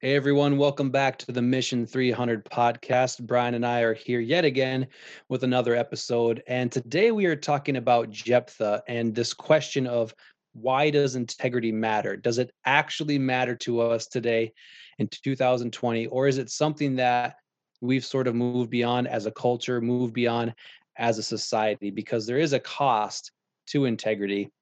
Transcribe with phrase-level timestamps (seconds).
[0.00, 3.20] Hey everyone, welcome back to the Mission 300 podcast.
[3.26, 4.86] Brian and I are here yet again
[5.28, 6.40] with another episode.
[6.46, 10.14] And today we are talking about Jephthah and this question of
[10.52, 12.16] why does integrity matter?
[12.16, 14.52] Does it actually matter to us today
[15.00, 16.06] in 2020?
[16.06, 17.34] Or is it something that
[17.80, 20.54] we've sort of moved beyond as a culture, moved beyond
[20.96, 21.90] as a society?
[21.90, 23.32] Because there is a cost
[23.70, 24.52] to integrity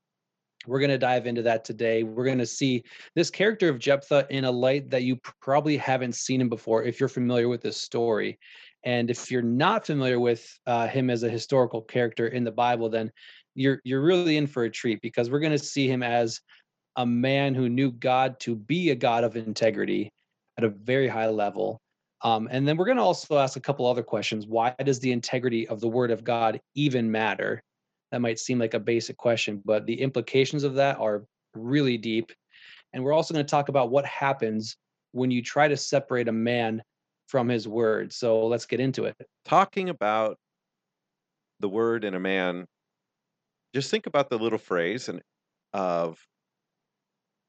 [0.67, 2.03] we're going to dive into that today.
[2.03, 2.85] We're going to see
[3.15, 7.01] this character of Jephthah in a light that you probably haven't seen him before if
[7.01, 8.39] you're familiar with this story.
[8.85, 12.89] And if you're not familiar with uh, him as a historical character in the Bible,
[12.89, 13.11] then
[13.55, 16.41] you're you're really in for a treat because we're going to see him as
[16.97, 20.11] a man who knew God to be a God of integrity
[20.59, 21.81] at a very high level.
[22.23, 24.47] Um, and then we're going to also ask a couple other questions.
[24.47, 27.63] Why does the integrity of the Word of God even matter?
[28.13, 31.25] That might seem like a basic question, but the implications of that are
[31.55, 32.33] really deep.
[32.93, 34.77] And we're also going to talk about what happens
[35.13, 36.83] when you try to separate a man
[37.27, 38.13] from his word.
[38.13, 39.17] So let's get into it.
[39.45, 40.39] Talking about
[41.61, 42.67] the word in a man,
[43.75, 45.21] just think about the little phrase and
[45.73, 46.19] of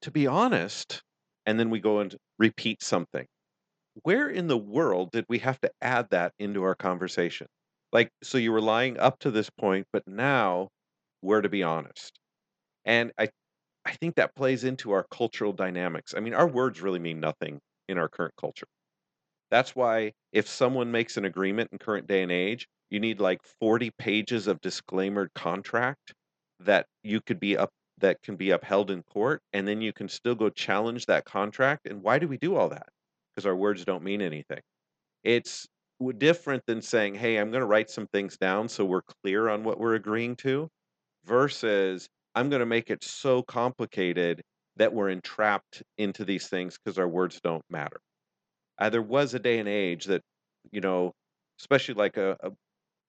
[0.02, 1.02] to be honest,
[1.46, 3.26] and then we go and repeat something.
[4.02, 7.48] Where in the world did we have to add that into our conversation?
[7.92, 10.68] Like, so you were lying up to this point, but now
[11.22, 12.18] we're to be honest.
[12.84, 13.30] And I
[13.86, 16.14] I think that plays into our cultural dynamics.
[16.16, 18.66] I mean, our words really mean nothing in our current culture.
[19.50, 23.40] That's why if someone makes an agreement in current day and age, you need like
[23.60, 26.14] 40 pages of disclaimer contract
[26.60, 30.08] that you could be up that can be upheld in court and then you can
[30.08, 31.86] still go challenge that contract.
[31.86, 32.88] And why do we do all that?
[33.34, 34.60] Because our words don't mean anything.
[35.24, 35.66] It's
[36.18, 39.64] different than saying, "Hey, I'm going to write some things down so we're clear on
[39.64, 40.68] what we're agreeing to,"
[41.24, 44.42] versus I'm going to make it so complicated
[44.76, 48.00] that we're entrapped into these things because our words don't matter.
[48.78, 50.22] Uh, there was a day and age that,
[50.70, 51.12] you know,
[51.60, 52.50] especially like a, a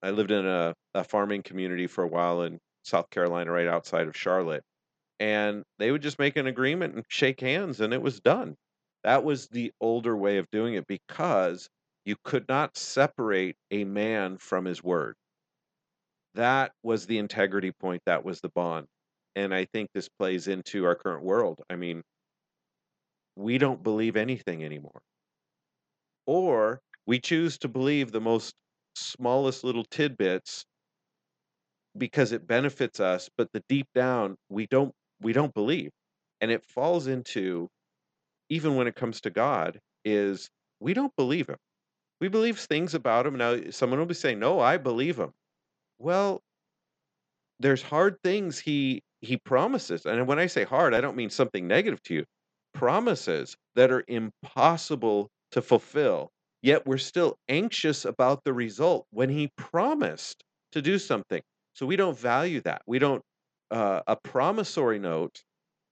[0.02, 4.08] I lived in a, a farming community for a while in South Carolina, right outside
[4.08, 4.64] of Charlotte,
[5.20, 8.56] and they would just make an agreement and shake hands, and it was done.
[9.04, 11.68] That was the older way of doing it because
[12.04, 15.16] you could not separate a man from his word.
[16.34, 18.86] That was the integrity point, that was the bond.
[19.36, 21.62] And I think this plays into our current world.
[21.70, 22.02] I mean,
[23.36, 25.00] we don't believe anything anymore.
[26.26, 28.54] Or we choose to believe the most
[28.94, 30.64] smallest little tidbits
[31.96, 35.90] because it benefits us, but the deep down we don't we don't believe.
[36.40, 37.68] And it falls into
[38.48, 40.50] even when it comes to God is
[40.80, 41.58] we don't believe him.
[42.20, 43.36] We believe things about him.
[43.36, 45.32] Now, someone will be saying, "No, I believe him."
[45.98, 46.42] Well,
[47.58, 51.66] there's hard things he he promises, and when I say hard, I don't mean something
[51.66, 52.24] negative to you.
[52.72, 56.30] Promises that are impossible to fulfill,
[56.62, 60.42] yet we're still anxious about the result when he promised
[60.72, 61.42] to do something.
[61.74, 62.82] So we don't value that.
[62.86, 63.22] We don't
[63.70, 65.42] uh, a promissory note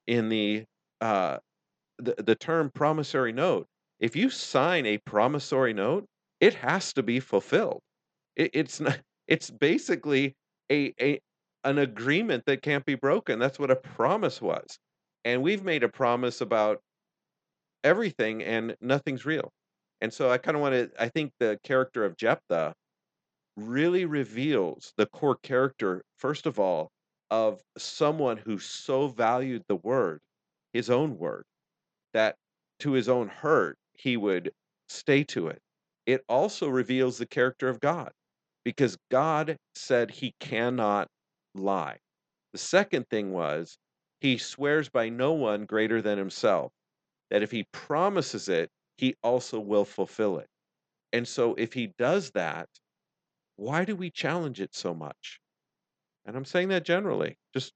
[0.07, 0.65] in the
[1.01, 1.39] uh,
[1.99, 3.67] the, the term promissory note.
[4.01, 6.07] If you sign a promissory note,
[6.41, 7.81] it has to be fulfilled.
[8.37, 9.01] It, it's not.
[9.29, 10.35] It's basically
[10.73, 11.21] a a
[11.65, 13.39] an agreement that can't be broken.
[13.39, 14.79] That's what a promise was,
[15.25, 16.81] and we've made a promise about
[17.85, 19.51] everything, and nothing's real.
[20.01, 20.91] And so I kind of want to.
[21.03, 22.75] I think the character of Jephthah
[23.57, 26.91] really reveals the core character, first of all,
[27.31, 30.21] of someone who so valued the word,
[30.73, 31.45] his own word,
[32.15, 32.37] that
[32.81, 34.53] to his own hurt he would
[34.89, 35.61] stay to it
[36.09, 38.11] it also reveals the character of God
[38.65, 41.07] because God said he cannot
[41.55, 41.99] lie.
[42.55, 43.77] The second thing was
[44.23, 46.73] he swears by no one greater than himself,
[47.31, 50.47] that if he promises it, he also will fulfill it.
[51.13, 52.71] And so if he does that,
[53.57, 55.39] why do we challenge it so much?
[56.25, 57.37] And I'm saying that generally.
[57.53, 57.75] Just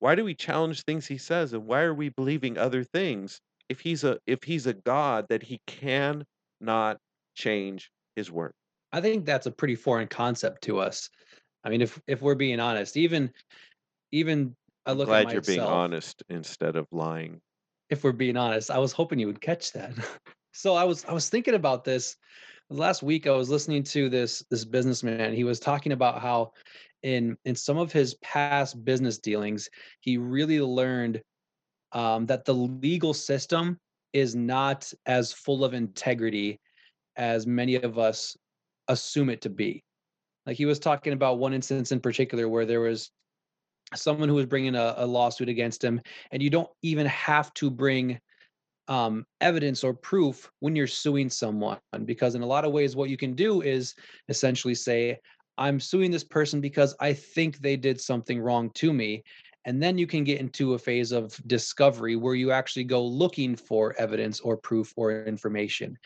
[0.00, 3.80] why do we challenge things he says and why are we believing other things if
[3.80, 6.98] he's a if he's a god that he cannot
[7.38, 8.54] change his work.
[8.92, 11.08] I think that's a pretty foreign concept to us.
[11.64, 13.30] I mean, if if we're being honest, even
[14.12, 14.54] even
[14.84, 17.40] I look glad at you're being honest instead of lying.
[17.90, 19.92] If we're being honest, I was hoping you would catch that.
[20.52, 22.16] so I was I was thinking about this
[22.70, 23.26] last week.
[23.26, 25.34] I was listening to this this businessman.
[25.34, 26.52] He was talking about how
[27.02, 29.68] in in some of his past business dealings,
[30.00, 31.22] he really learned
[31.92, 33.78] um, that the legal system
[34.12, 36.58] is not as full of integrity
[37.18, 38.36] as many of us
[38.88, 39.84] assume it to be.
[40.46, 43.10] Like he was talking about one instance in particular where there was
[43.94, 46.00] someone who was bringing a, a lawsuit against him,
[46.30, 48.18] and you don't even have to bring
[48.88, 53.10] um, evidence or proof when you're suing someone because in a lot of ways what
[53.10, 53.94] you can do is
[54.28, 55.18] essentially say
[55.58, 59.22] i'm suing this person because i think they did something wrong to me
[59.66, 63.54] and then you can get into a phase of discovery where you actually go looking
[63.54, 65.98] for evidence or proof or information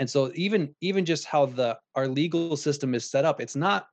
[0.00, 3.86] and so even even just how the our legal system is set up it's not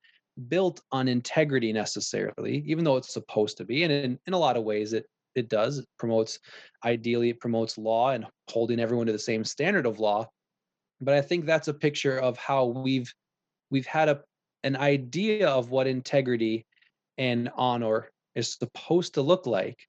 [0.48, 4.58] built on integrity necessarily even though it's supposed to be and in, in a lot
[4.58, 5.06] of ways it
[5.38, 5.78] it does.
[5.78, 6.40] It promotes,
[6.84, 10.30] ideally, it promotes law and holding everyone to the same standard of law.
[11.00, 13.14] But I think that's a picture of how we've
[13.70, 14.22] we've had a
[14.64, 16.66] an idea of what integrity
[17.18, 19.88] and honor is supposed to look like,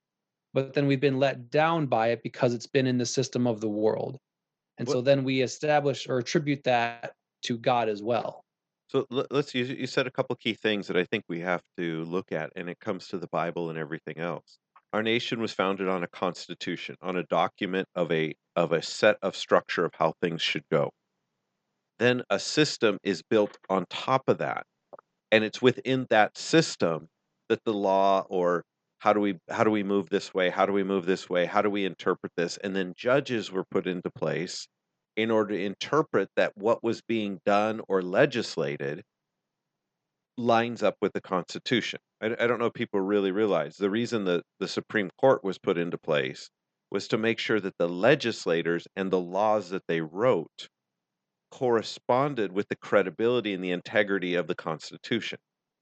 [0.53, 3.61] but then we've been let down by it because it's been in the system of
[3.61, 4.19] the world.
[4.79, 4.95] And what?
[4.95, 8.45] so then we establish or attribute that to God as well.
[8.89, 12.05] So let's you, you said a couple key things that I think we have to
[12.05, 14.59] look at, and it comes to the Bible and everything else.
[14.95, 19.19] Our nation was founded on a constitution, on a document of a of a set
[19.21, 20.91] of structure of how things should go.
[21.99, 24.65] Then a system is built on top of that.
[25.31, 27.09] And it's within that system
[27.51, 28.65] that the law or
[28.99, 30.51] how do we how do we move this way?
[30.51, 31.47] How do we move this way?
[31.47, 32.57] How do we interpret this?
[32.59, 34.67] And then judges were put into place
[35.17, 39.03] in order to interpret that what was being done or legislated
[40.37, 42.01] lines up with the Constitution.
[42.23, 45.59] I, I don't know if people really realize the reason that the Supreme Court was
[45.59, 46.51] put into place
[46.91, 50.69] was to make sure that the legislators and the laws that they wrote
[51.51, 55.39] corresponded with the credibility and the integrity of the Constitution.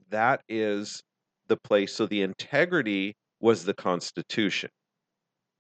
[0.08, 1.02] That is
[1.48, 1.92] the place.
[1.94, 4.70] So the integrity was the Constitution.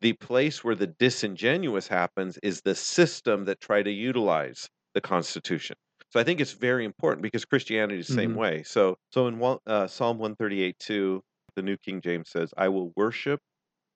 [0.00, 5.76] The place where the disingenuous happens is the system that try to utilize the Constitution.
[6.10, 8.38] So I think it's very important because Christianity is the same mm-hmm.
[8.38, 8.62] way.
[8.62, 11.22] So so in uh, Psalm 138 2,
[11.56, 13.40] the New King James says, "I will worship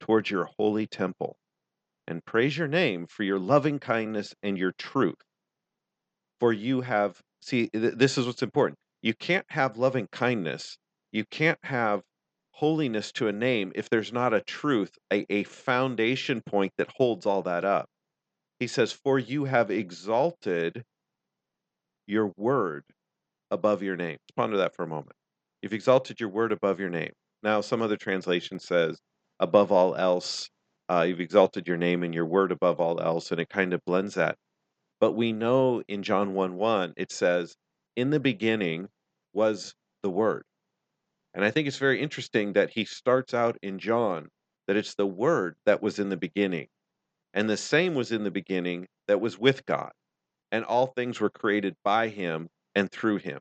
[0.00, 1.36] towards your holy temple
[2.06, 5.22] and praise your name for your loving kindness and your truth.
[6.40, 8.78] For you have see th- this is what's important.
[9.02, 10.76] You can't have loving kindness.
[11.12, 12.02] You can't have
[12.52, 17.26] holiness to a name if there's not a truth, a, a foundation point that holds
[17.26, 17.86] all that up.
[18.58, 20.84] He says, For you have exalted
[22.06, 22.84] your word
[23.50, 24.18] above your name.
[24.36, 25.16] Ponder that for a moment.
[25.62, 27.12] You've exalted your word above your name.
[27.42, 28.98] Now, some other translation says,
[29.38, 30.50] above all else,
[30.90, 33.80] uh, you've exalted your name and your word above all else, and it kind of
[33.84, 34.36] blends that.
[35.00, 37.56] But we know in John 1 1, it says,
[37.96, 38.88] in the beginning
[39.32, 40.44] was the word.
[41.34, 44.28] And I think it's very interesting that he starts out in John
[44.66, 46.68] that it's the word that was in the beginning.
[47.34, 49.92] And the same was in the beginning that was with God
[50.52, 53.40] and all things were created by him and through him.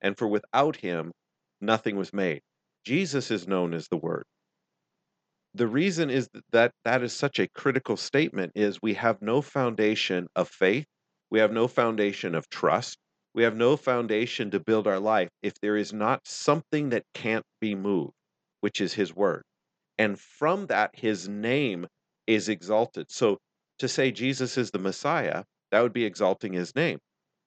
[0.00, 1.12] And for without him,
[1.60, 2.42] nothing was made.
[2.84, 4.24] Jesus is known as the Word.
[5.54, 10.26] The reason is that that is such a critical statement is we have no foundation
[10.34, 10.86] of faith,
[11.30, 12.98] we have no foundation of trust,
[13.34, 17.44] we have no foundation to build our life if there is not something that can't
[17.60, 18.12] be moved,
[18.60, 19.42] which is his word.
[19.98, 21.86] And from that his name
[22.26, 23.10] is exalted.
[23.10, 23.38] So
[23.78, 26.98] to say Jesus is the Messiah that would be exalting his name.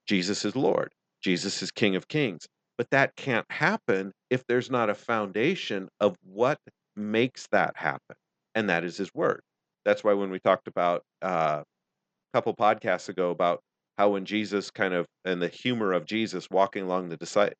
[0.07, 0.92] Jesus is Lord,
[1.22, 2.45] Jesus is King of Kings.
[2.78, 6.60] But that can't happen if there's not a foundation of what
[6.95, 8.16] makes that happen,
[8.54, 9.42] and that is his word.
[9.84, 13.62] That's why when we talked about uh, a couple podcasts ago about
[13.98, 17.18] how when Jesus kind of and the humor of Jesus walking along the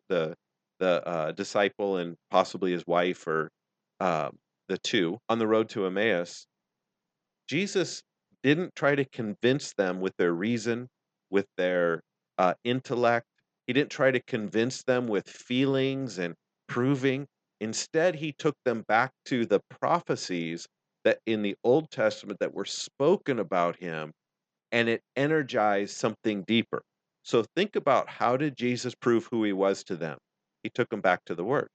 [0.10, 0.36] the
[0.80, 3.50] the uh, disciple and possibly his wife or
[4.00, 4.30] uh,
[4.70, 6.46] the two on the road to Emmaus,
[7.48, 8.04] Jesus
[8.44, 10.88] didn't try to convince them with their reason,
[11.30, 12.02] with their
[12.38, 13.26] uh, intellect.
[13.66, 16.36] He didn't try to convince them with feelings and
[16.68, 17.28] proving.
[17.60, 20.68] Instead, he took them back to the prophecies
[21.04, 24.12] that in the Old Testament that were spoken about him,
[24.72, 26.82] and it energized something deeper.
[27.24, 30.18] So think about how did Jesus prove who he was to them?
[30.64, 31.70] He took them back to the Word.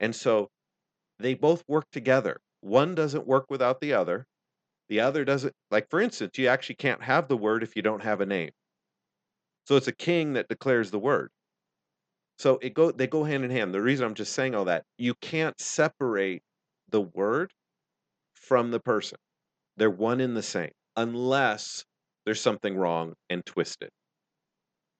[0.00, 0.48] And so
[1.18, 2.40] they both work together.
[2.60, 4.26] One doesn't work without the other.
[4.88, 8.02] The other doesn't like for instance, you actually can't have the word if you don't
[8.02, 8.50] have a name.
[9.64, 11.30] So it's a king that declares the word.
[12.38, 13.74] So it go they go hand in hand.
[13.74, 16.42] The reason I'm just saying all that, you can't separate
[16.90, 17.50] the word
[18.34, 19.18] from the person.
[19.76, 21.84] They're one in the same unless
[22.26, 23.90] there's something wrong and twisted.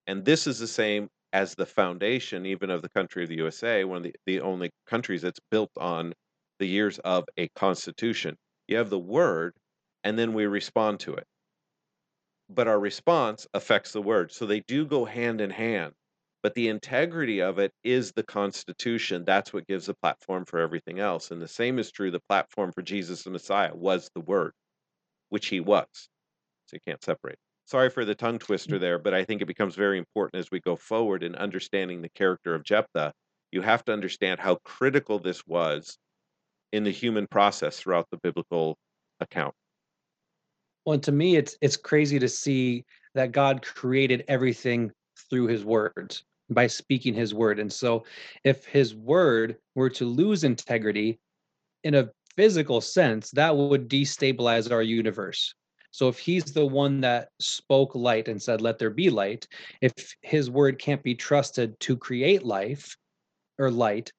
[0.06, 3.85] And this is the same as the foundation even of the country of the USA,
[3.85, 6.14] one of the, the only countries that's built on
[6.61, 8.37] the years of a constitution.
[8.68, 9.54] You have the word
[10.04, 11.25] and then we respond to it.
[12.49, 14.33] But our response affects the word.
[14.33, 15.92] So they do go hand in hand.
[16.42, 19.25] But the integrity of it is the Constitution.
[19.25, 21.33] That's what gives a platform for everything else.
[21.33, 22.12] And the same is true.
[22.12, 24.52] The platform for Jesus the Messiah was the Word,
[25.30, 26.09] which he was.
[26.66, 27.38] So you can't separate.
[27.64, 28.44] Sorry for the tongue mm.
[28.44, 32.02] twister there, but I think it becomes very important as we go forward in understanding
[32.02, 33.12] the character of Jephthah.
[33.52, 35.99] You have to understand how critical this was
[36.73, 38.76] in the human process throughout the biblical
[39.20, 39.54] account.
[40.85, 44.92] Well, to me, it's it's crazy to see that God created everything
[45.28, 48.04] through His words by speaking His word, and so
[48.44, 51.18] if His word were to lose integrity
[51.82, 55.54] in a physical sense, that would destabilize our universe.
[55.90, 59.47] So if He's the one that spoke light and said, "Let there be light,"
[59.81, 62.97] if His word can't be trusted to create life
[63.59, 64.12] or light,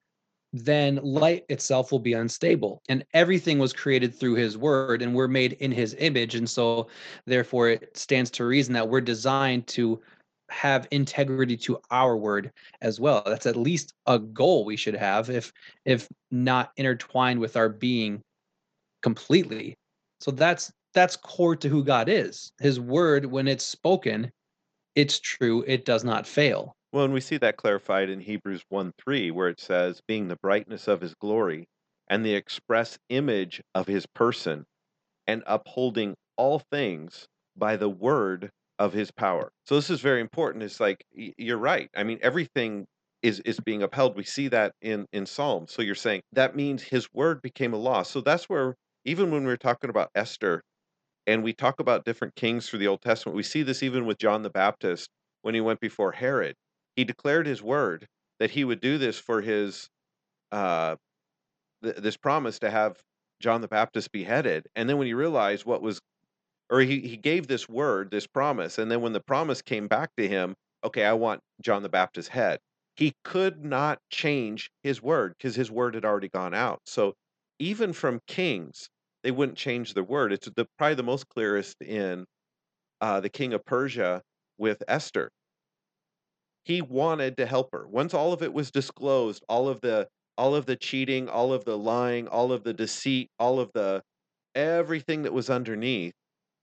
[0.53, 2.81] then light itself will be unstable.
[2.89, 6.35] And everything was created through his word, and we're made in his image.
[6.35, 6.87] And so,
[7.25, 10.01] therefore, it stands to reason that we're designed to
[10.49, 13.21] have integrity to our word as well.
[13.25, 15.51] That's at least a goal we should have, if
[15.85, 18.21] if not intertwined with our being
[19.03, 19.75] completely.
[20.21, 22.51] So that's that's core to who God is.
[22.59, 24.31] His word, when it's spoken,
[24.95, 26.75] it's true, it does not fail.
[26.91, 30.37] Well, and we see that clarified in Hebrews 1 3, where it says, being the
[30.41, 31.67] brightness of his glory
[32.07, 34.65] and the express image of his person,
[35.27, 38.49] and upholding all things by the word
[38.79, 39.51] of his power.
[39.67, 40.63] So this is very important.
[40.63, 41.89] It's like you're right.
[41.95, 42.87] I mean, everything
[43.21, 44.15] is is being upheld.
[44.15, 45.71] We see that in in Psalms.
[45.73, 48.01] So you're saying that means his word became a law.
[48.01, 48.75] So that's where
[49.05, 50.63] even when we're talking about Esther
[51.27, 54.17] and we talk about different kings through the Old Testament, we see this even with
[54.17, 55.09] John the Baptist
[55.43, 56.55] when he went before Herod
[56.95, 58.07] he declared his word
[58.39, 59.87] that he would do this for his
[60.51, 60.95] uh,
[61.83, 63.01] th- this promise to have
[63.41, 64.67] John the Baptist beheaded.
[64.75, 65.99] And then when he realized what was,
[66.69, 70.11] or he, he gave this word, this promise, and then when the promise came back
[70.17, 72.59] to him, okay, I want John the Baptist's head.
[72.95, 76.81] He could not change his word because his word had already gone out.
[76.85, 77.13] So
[77.59, 78.89] even from kings,
[79.27, 80.33] they wouldn't change the word.
[80.33, 82.25] It's the, probably the most clearest in
[83.01, 84.23] uh, the king of Persia
[84.57, 85.29] with Esther
[86.65, 87.87] he wanted to help her.
[87.87, 91.65] Once all of it was disclosed, all of the all of the cheating, all of
[91.65, 94.03] the lying, all of the deceit, all of the
[94.55, 96.13] everything that was underneath.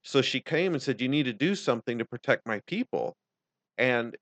[0.03, 3.15] So she came and said, "You need to do something to protect my people."
[3.77, 4.17] And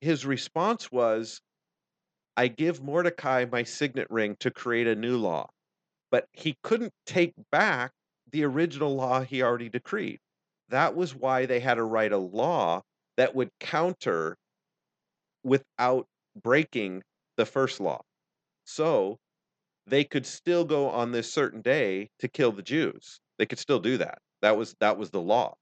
[0.00, 1.40] his response was,
[2.36, 5.50] "I give Mordecai my signet ring to create a new law."
[6.10, 7.92] But he couldn't take back
[8.30, 10.18] the original law he already decreed.
[10.68, 12.82] That was why they had to write a law
[13.16, 14.36] that would counter
[15.42, 16.06] without
[16.42, 17.02] breaking
[17.36, 18.02] the first law.
[18.64, 19.18] So
[19.86, 23.20] they could still go on this certain day to kill the Jews.
[23.38, 24.18] They could still do that.
[24.42, 25.54] That was that was the law.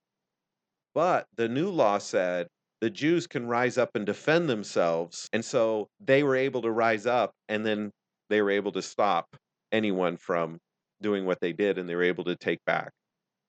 [0.95, 2.49] But the new law said
[2.81, 5.29] the Jews can rise up and defend themselves.
[5.33, 7.93] And so they were able to rise up and then
[8.29, 9.37] they were able to stop
[9.73, 10.59] anyone from
[11.03, 12.91] doing what they did and they were able to take back.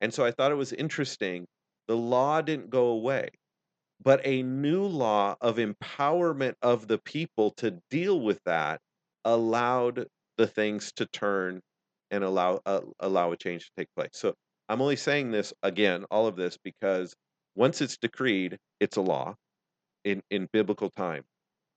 [0.02, 1.48] And so I thought it was interesting.
[1.88, 3.30] The law didn't go away
[4.04, 8.80] but a new law of empowerment of the people to deal with that
[9.26, 10.08] allowed
[10.38, 11.62] the things to turn
[12.12, 14.12] and allow uh, allow a change to take place.
[14.14, 14.34] So
[14.70, 17.16] I'm only saying this again, all of this because
[17.56, 19.36] once it's decreed, it's a law
[20.06, 21.24] in in biblical time.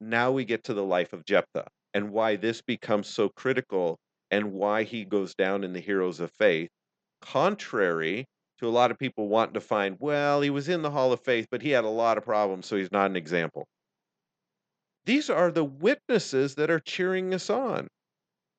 [0.00, 3.98] Now we get to the life of Jephthah and why this becomes so critical
[4.30, 6.70] and why he goes down in the heroes of faith
[7.20, 8.26] contrary
[8.58, 11.20] to a lot of people wanting to find, well, he was in the Hall of
[11.20, 13.66] Faith, but he had a lot of problems, so he's not an example.
[15.06, 17.88] These are the witnesses that are cheering us on.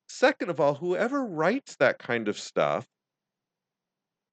[0.08, 2.86] Second of all, whoever writes that kind of stuff,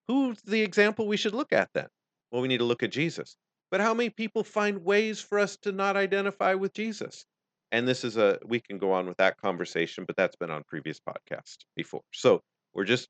[0.08, 1.88] who's the example we should look at then?
[2.32, 3.36] Well, we need to look at Jesus.
[3.72, 7.26] But how many people find ways for us to not identify with Jesus?
[7.72, 10.64] And this is a, we can go on with that conversation, but that's been on
[10.68, 12.02] previous podcasts before.
[12.14, 12.42] So
[12.74, 13.10] we're just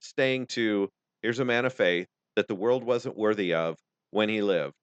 [0.00, 0.88] staying to
[1.22, 3.76] here's a man of faith that the world wasn't worthy of
[4.10, 4.74] when he lived,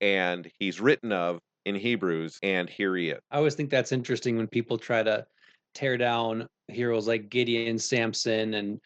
[0.00, 3.20] and he's written of in Hebrews, and here he is.
[3.30, 5.26] I always think that's interesting when people try to
[5.74, 8.80] tear down heroes like Gideon, Samson, and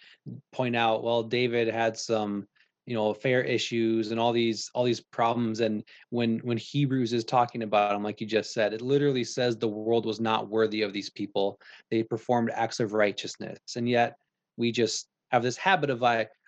[0.53, 2.47] point out, well, David had some
[2.87, 7.25] you know affair issues and all these all these problems and when when hebrews is
[7.25, 10.83] talking about them like you just said it literally says the world was not worthy
[10.83, 11.59] of these people.
[11.91, 14.17] They performed acts of righteousness and yet
[14.57, 16.03] we just have this habit of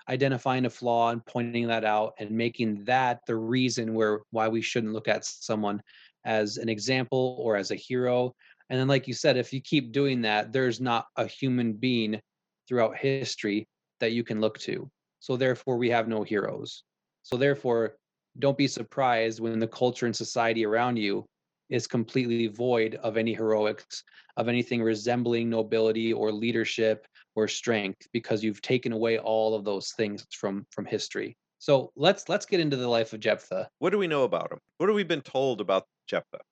[0.09, 4.61] identifying a flaw and pointing that out and making that the reason where why we
[4.61, 5.81] shouldn't look at someone
[6.25, 8.35] as an example or as a hero.
[8.71, 12.21] And then like you said if you keep doing that there's not a human being
[12.67, 13.69] throughout history
[14.00, 14.91] that you can look to
[15.25, 16.85] so therefore we have no heroes
[17.23, 17.97] so therefore
[18.38, 21.25] don't be surprised when the culture and society around you
[21.71, 24.02] is completely void of any heroics
[24.37, 29.93] of anything resembling nobility or leadership or strength because you've taken away all of those
[29.93, 33.64] things from from history So let's let's get into the life of Jephthah.
[33.78, 34.59] What do we know about him?
[34.78, 36.43] What have we been told about Jephthah?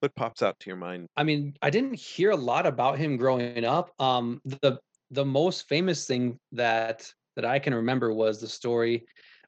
[0.00, 1.06] What pops out to your mind?
[1.16, 3.92] I mean, I didn't hear a lot about him growing up.
[4.00, 4.72] Um, the
[5.12, 7.06] the most famous thing that
[7.36, 9.06] that I can remember was the story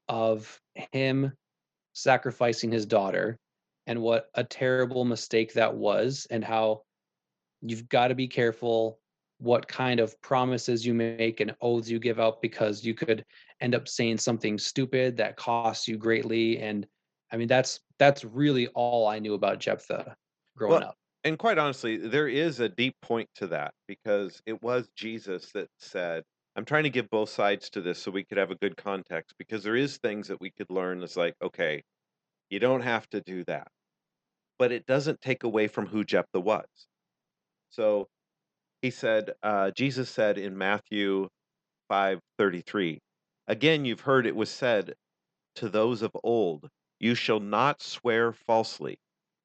[0.09, 0.61] of
[0.92, 1.33] him
[1.92, 3.38] sacrificing his daughter
[3.87, 6.83] and what a terrible mistake that was and how
[7.61, 9.00] you've got to be careful
[9.40, 13.25] what kind of promises you make and oaths you give out because you could
[13.61, 16.87] end up saying something stupid that costs you greatly and
[17.33, 20.14] i mean that's that's really all i knew about jephthah
[20.57, 20.97] growing Well, up.
[21.25, 25.68] and quite honestly, there is a deep point to that because it was Jesus that
[25.78, 26.25] said,
[26.58, 29.36] I'm trying to give both sides to this so we could have a good context
[29.38, 31.84] because there is things that we could learn It's like, okay,
[32.50, 33.68] you don't have to do that.
[34.58, 36.66] But it doesn't take away from who Jephthah was.
[37.70, 38.08] So
[38.82, 41.28] he said, uh, Jesus said in Matthew
[41.88, 42.98] 5:33,
[43.46, 44.94] again you've heard it was said
[45.54, 48.98] to those of old, you shall not swear falsely,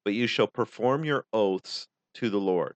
[0.04, 2.74] but you shall perform your oaths to the Lord.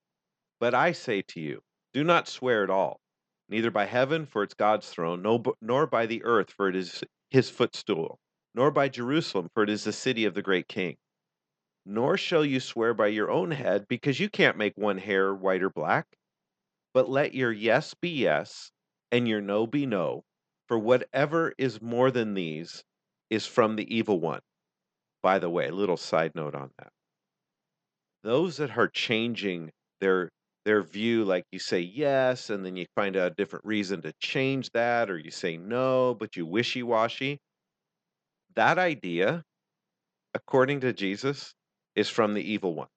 [0.60, 1.60] But I say to you,
[1.92, 3.00] do not swear at all,
[3.48, 7.02] neither by heaven, for it's God's throne, no, nor by the earth, for it is
[7.30, 8.18] his footstool,
[8.54, 10.96] nor by Jerusalem, for it is the city of the great king.
[11.84, 15.62] Nor shall you swear by your own head, because you can't make one hair white
[15.62, 16.06] or black.
[16.92, 18.70] But let your yes be yes,
[19.10, 20.24] and your no be no,
[20.66, 22.84] for whatever is more than these
[23.30, 24.42] is from the evil one.
[25.22, 26.92] By the way, little side note on that
[28.22, 30.30] those that are changing their
[30.68, 34.68] their view like you say yes and then you find a different reason to change
[34.72, 37.38] that or you say no but you wishy-washy.
[38.54, 39.44] That idea
[40.34, 41.54] according to jesus
[41.96, 42.88] is from the evil one.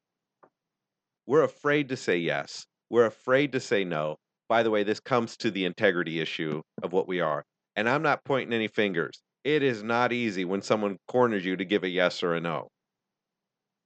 [1.25, 2.65] We're afraid to say yes.
[2.89, 4.17] We're afraid to say no.
[4.49, 7.45] By the way this comes to the integrity issue of what we are
[7.77, 9.21] and i'm not pointing any fingers.
[9.45, 12.67] It is not easy when someone corners you to give a yes or a no.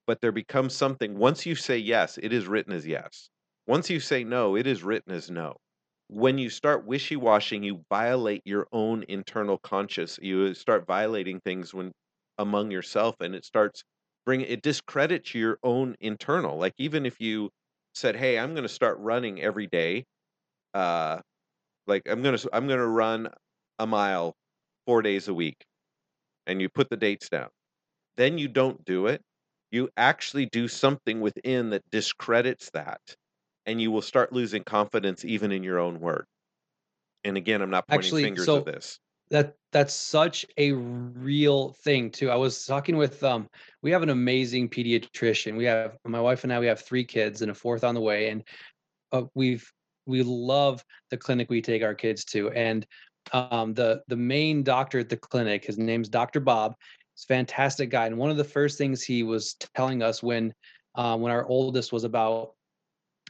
[0.07, 3.29] But there becomes something once you say yes, it is written as yes.
[3.67, 5.55] Once you say no, it is written as no.
[6.07, 10.17] When you start wishy-washing, you violate your own internal conscious.
[10.21, 11.91] You start violating things when
[12.37, 13.83] among yourself and it starts
[14.25, 16.57] bringing it discredits your own internal.
[16.57, 17.49] Like even if you
[17.93, 20.05] said, "Hey, I'm going to start running every day."
[20.73, 21.21] Uh
[21.87, 23.29] like I'm going to I'm going to run
[23.79, 24.35] a mile
[24.87, 25.65] 4 days a week.
[26.47, 27.49] And you put the dates down.
[28.17, 29.21] Then you don't do it
[29.71, 33.01] you actually do something within that discredits that
[33.65, 36.25] and you will start losing confidence even in your own word
[37.23, 38.99] and again i'm not pointing actually fingers so at this.
[39.29, 42.29] that that's such a real thing too.
[42.29, 43.49] I was talking with um
[43.81, 45.57] we have an amazing pediatrician.
[45.57, 48.01] We have my wife and i we have three kids and a fourth on the
[48.01, 48.43] way and
[49.11, 49.69] uh, we've
[50.05, 52.85] we love the clinic we take our kids to and
[53.33, 56.75] um, the the main doctor at the clinic his name's dr bob
[57.15, 58.07] He's a fantastic guy.
[58.07, 60.53] And one of the first things he was telling us when
[60.95, 62.54] uh, when our oldest was about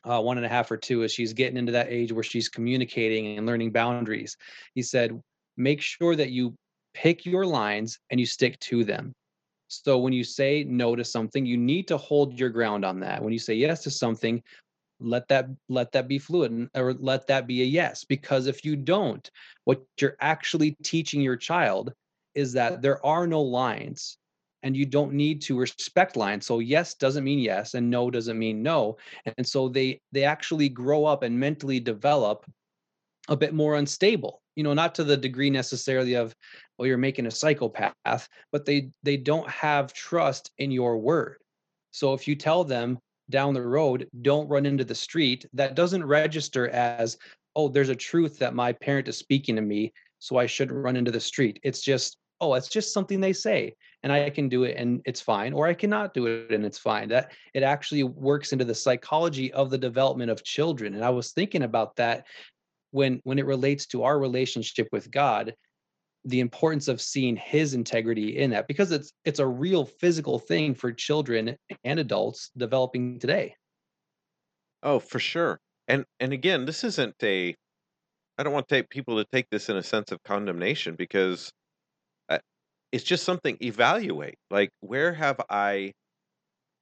[0.06, 2.48] uh, one and a half or two is she's getting into that age where she's
[2.48, 4.38] communicating and learning boundaries.
[4.74, 5.20] He said,
[5.58, 6.56] make sure that you
[6.94, 9.14] pick your lines and you stick to them.
[9.68, 13.22] So when you say no to something, you need to hold your ground on that.
[13.22, 14.42] When you say yes to something,
[15.00, 18.78] let that let that be fluid or let that be a yes because if you
[18.78, 19.30] don't
[19.66, 21.92] what you're actually teaching your child
[22.34, 24.18] is that there are no lines
[24.64, 28.40] and you don't need to respect lines so yes doesn't mean yes and no doesn't
[28.40, 28.98] mean no.
[29.38, 32.46] And so they they actually grow up and mentally develop
[33.28, 36.36] a bit more unstable you know not to the degree necessarily of
[36.78, 41.38] well you're making a psychopath but they they don't have trust in your word.
[41.92, 46.06] So if you tell them down the road don't run into the street that doesn't
[46.06, 47.18] register as
[47.56, 50.96] oh there's a truth that my parent is speaking to me so i shouldn't run
[50.96, 51.60] into the street.
[51.64, 53.74] It's just oh, it's just something they say
[54.06, 56.78] and I can do it and it's fine, or I cannot do it and it's
[56.78, 57.10] fine.
[57.10, 60.94] That it actually works into the psychology of the development of children.
[60.94, 62.28] And I was thinking about that
[62.92, 65.56] when when it relates to our relationship with God,
[66.24, 70.76] the importance of seeing his integrity in that because it's it's a real physical thing
[70.76, 73.56] for children and adults developing today.
[74.84, 77.56] oh for sure and and again this isn't a
[78.38, 81.52] i don't want to take people to take this in a sense of condemnation because
[82.96, 85.92] it's just something evaluate like where have i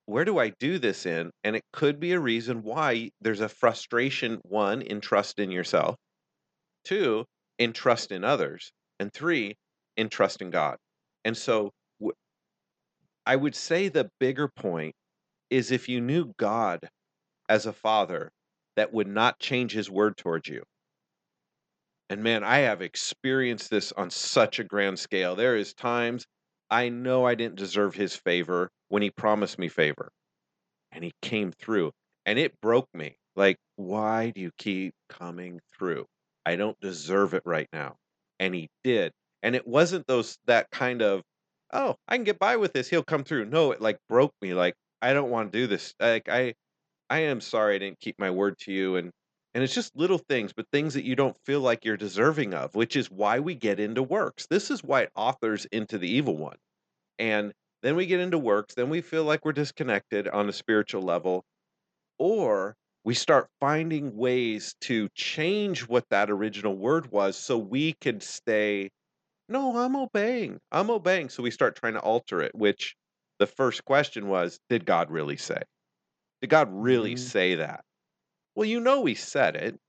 [0.06, 1.32] where do i do this in?
[1.44, 5.96] And it could be a reason why there's a frustration one in trust in yourself
[6.86, 7.26] two
[7.60, 9.56] in trust in others and three
[9.98, 10.78] in trust in god.
[11.26, 11.72] And so
[13.26, 14.96] I would say the bigger point
[15.50, 16.90] is if you knew god
[17.50, 18.32] as a father
[18.76, 20.64] that would not change his word towards you
[22.10, 25.36] And man, I have experienced this on such a grand scale.
[25.36, 26.26] There is times
[26.70, 30.12] I know I didn't deserve his favor when he promised me favor.
[30.92, 31.92] And he came through
[32.26, 33.18] and it broke me.
[33.36, 36.06] Like, why do you keep coming through?
[36.46, 37.96] I don't deserve it right now.
[38.40, 39.12] And he did.
[39.42, 41.22] And it wasn't those that kind of,
[41.72, 42.90] oh, I can get by with this.
[42.90, 43.46] He'll come through.
[43.46, 44.54] No, it like broke me.
[44.54, 45.94] Like, I don't want to do this.
[46.00, 46.54] Like, I
[47.10, 48.96] I am sorry I didn't keep my word to you.
[48.96, 49.12] And
[49.54, 52.76] and it's just little things, but things that you don't feel like you're deserving of,
[52.76, 54.48] which is why we get into works.
[54.48, 56.58] This is why it authors into the evil one.
[57.20, 61.04] And then we get into works, then we feel like we're disconnected on a spiritual
[61.04, 61.46] level,
[62.20, 68.24] or we start finding ways to change what that original word was so we could
[68.24, 68.90] stay,
[69.50, 70.60] no, I'm obeying.
[70.72, 71.30] I'm obeying.
[71.30, 72.96] So we start trying to alter it, which
[73.40, 75.62] the first question was, did God really say?
[76.42, 77.18] Did God really Mhm.
[77.18, 77.84] say that?
[78.56, 79.80] Well, you know he said it,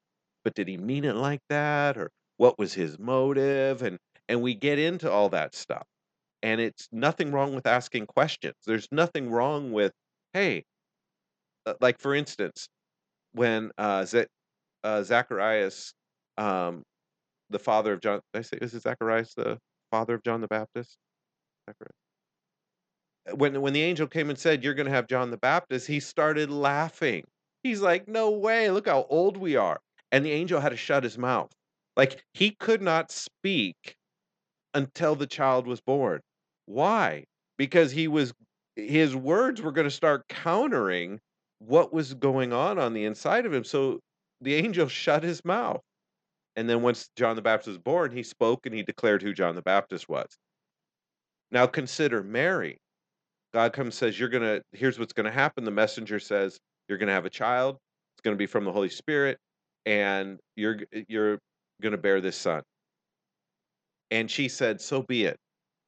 [0.44, 3.98] but did he mean it like that or what was his motive and
[4.28, 5.86] and we get into all that stuff.
[6.42, 8.56] And it's nothing wrong with asking questions.
[8.66, 9.92] There's nothing wrong with
[10.34, 10.64] hey,
[11.66, 12.68] uh, like for instance,
[13.32, 14.26] when uh, Z-
[14.84, 15.94] uh Zacharias
[16.38, 16.82] um
[17.50, 19.58] the father of John I say is it Zacharias the
[19.90, 20.96] father of John the Baptist?
[21.70, 21.94] Zacharias.
[23.34, 26.00] When when the angel came and said you're going to have John the Baptist, he
[26.00, 27.24] started laughing.
[27.64, 28.70] He's like, "No way.
[28.70, 29.80] Look how old we are."
[30.12, 31.50] And the angel had to shut his mouth.
[31.96, 33.96] Like he could not speak
[34.74, 36.20] until the child was born.
[36.66, 37.24] Why?
[37.56, 38.32] Because he was
[38.76, 41.20] his words were going to start countering
[41.58, 43.64] what was going on on the inside of him.
[43.64, 44.00] So
[44.40, 45.80] the angel shut his mouth.
[46.56, 49.56] And then once John the Baptist was born, he spoke and he declared who John
[49.56, 50.28] the Baptist was.
[51.50, 52.78] Now consider Mary.
[53.52, 55.64] God comes says, You're gonna here's what's gonna happen.
[55.64, 57.76] The messenger says, You're gonna have a child,
[58.16, 59.38] it's gonna be from the Holy Spirit,
[59.86, 61.38] and you're eh, you're
[61.82, 62.62] gonna bear this son.
[64.10, 65.38] And she said, So be it.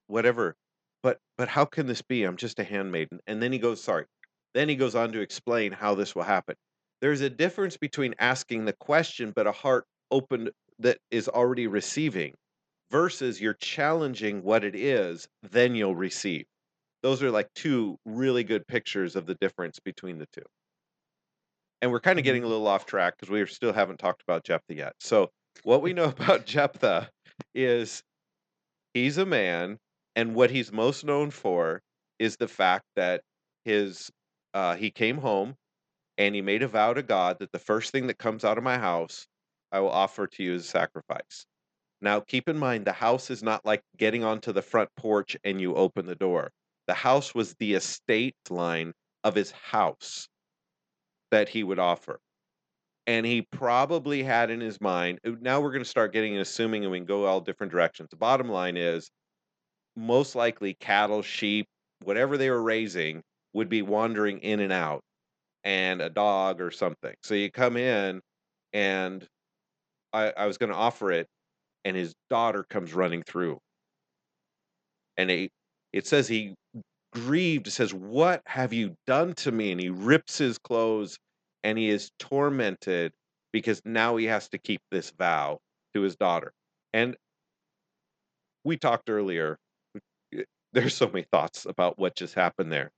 [0.09, 0.57] Whatever.
[1.03, 2.25] But but how can this be?
[2.25, 3.21] I'm just a handmaiden.
[3.27, 4.07] And then he goes, sorry.
[4.55, 6.57] Then he goes on to explain how this will happen.
[7.01, 12.35] There's a difference between asking the question, but a heart open that is already receiving,
[12.91, 16.47] versus you're challenging what it is, then you'll receive.
[17.03, 20.43] Those are like two really good pictures of the difference between the two.
[21.83, 22.49] And we're kind of getting a Mhm.
[22.49, 24.95] little off track because we still haven't talked about Jephthah yet.
[25.01, 25.31] So
[25.63, 27.11] what we know about Jephthah
[27.55, 28.03] is
[28.95, 29.79] he's a man,
[30.17, 31.83] and what he's most known for
[32.19, 33.23] is the fact that
[33.65, 34.11] his
[34.55, 35.57] uh, he came home
[36.19, 38.65] and he made a vow to God that the first thing that comes out of
[38.65, 39.27] my house,
[39.73, 41.47] I will offer to you as a sacrifice.
[42.01, 45.61] Now, keep in mind, the house is not like getting onto the front porch and
[45.61, 46.53] you open the door.
[46.87, 50.29] The house was the estate line of his house
[51.31, 52.19] that he would offer.
[53.07, 56.83] And he probably had in his mind, now we're going to start getting and assuming,
[56.83, 58.09] and we can go all different directions.
[58.11, 59.09] The bottom line is
[59.97, 61.67] most likely cattle, sheep,
[62.03, 63.23] whatever they were raising
[63.55, 65.03] would be wandering in and out,
[65.65, 67.15] and a dog or something.
[67.23, 68.21] So you come in,
[68.73, 69.25] and
[70.13, 71.27] I, I was going to offer it,
[71.85, 73.59] and his daughter comes running through.
[75.17, 75.51] And he,
[75.93, 76.55] it says he
[77.25, 79.73] grieved, says, What have you done to me?
[79.73, 81.19] And he rips his clothes
[81.65, 83.13] and he is tormented
[83.53, 85.59] because now he has to keep this vow
[85.95, 86.53] to his daughter.
[86.93, 87.17] And
[88.65, 89.59] we talked earlier,
[90.35, 90.43] eh,
[90.75, 92.91] there's so many thoughts about what just happened there.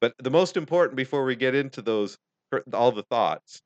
[0.00, 2.16] But the most important before we get into those,
[2.72, 3.60] all the thoughts,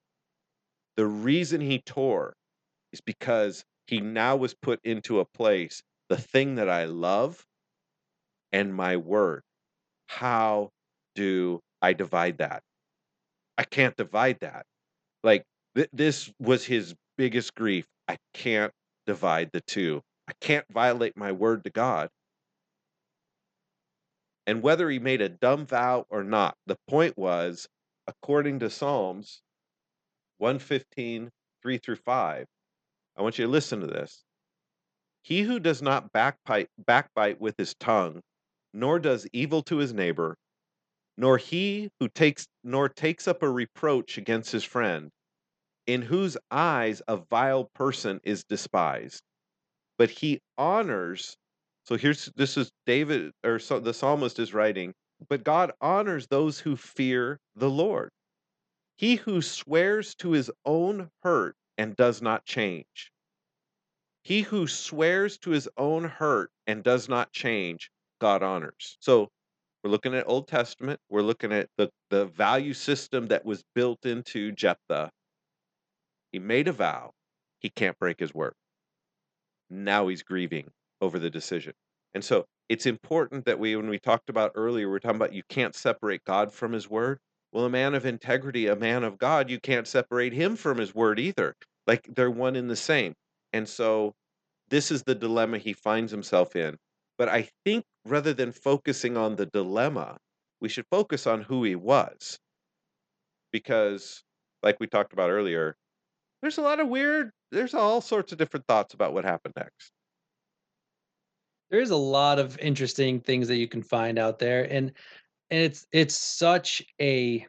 [0.96, 2.32] the reason he tore
[2.92, 7.44] is because he now was put into a place, the thing that I love
[8.52, 9.42] and my word.
[10.08, 10.70] How
[11.14, 12.62] do I divide that?
[13.56, 14.66] I can't divide that.
[15.22, 15.44] Like
[15.76, 17.86] th- this was his biggest grief.
[18.08, 18.72] I can't
[19.06, 20.02] divide the two.
[20.26, 22.08] I can't violate my word to God.
[24.46, 27.68] And whether he made a dumb vow or not, the point was,
[28.06, 29.42] according to Psalms
[30.38, 31.30] 115,
[31.62, 32.46] 3 through 5,
[33.16, 34.24] I want you to listen to this.
[35.22, 38.22] He who does not backbite, backbite with his tongue,
[38.78, 40.36] nor does evil to his neighbor,
[41.16, 45.10] nor he who takes nor takes up a reproach against his friend,
[45.88, 49.20] in whose eyes a vile person is despised,
[49.96, 51.36] but he honors.
[51.86, 54.94] So here's this is David or so the psalmist is writing,
[55.28, 58.10] but God honors those who fear the Lord.
[58.96, 63.10] He who swears to his own hurt and does not change.
[64.22, 68.98] He who swears to his own hurt and does not change, God honors.
[69.00, 69.28] So
[69.84, 71.00] we're looking at Old Testament.
[71.10, 75.10] We're looking at the, the value system that was built into Jephthah.
[76.32, 77.12] He made a vow.
[77.60, 78.54] He can't break his word.
[79.70, 81.72] now he's grieving over the decision.
[82.14, 85.42] And so it's important that we, when we talked about earlier, we're talking about you
[85.48, 87.18] can't separate God from his word.
[87.52, 90.94] Well, a man of integrity, a man of God, you can't separate him from his
[90.94, 91.54] word either.
[91.86, 93.14] Like they're one in the same.
[93.52, 94.14] And so
[94.68, 96.76] this is the dilemma he finds himself in.
[97.18, 100.18] But I think rather than focusing on the dilemma,
[100.60, 102.38] we should focus on who he was.
[103.52, 104.22] Because,
[104.62, 105.76] like we talked about earlier,
[106.40, 109.90] there's a lot of weird, there's all sorts of different thoughts about what happened next.
[111.70, 114.64] There's a lot of interesting things that you can find out there.
[114.72, 114.92] And
[115.50, 117.46] and it's it's such a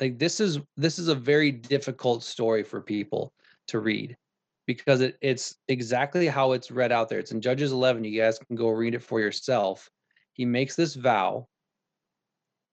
[0.00, 3.32] like this is this is a very difficult story for people
[3.68, 4.16] to read
[4.68, 7.18] because it, it's exactly how it's read out there.
[7.18, 8.04] It's in Judges 11.
[8.04, 9.88] You guys can go read it for yourself.
[10.34, 11.48] He makes this vow.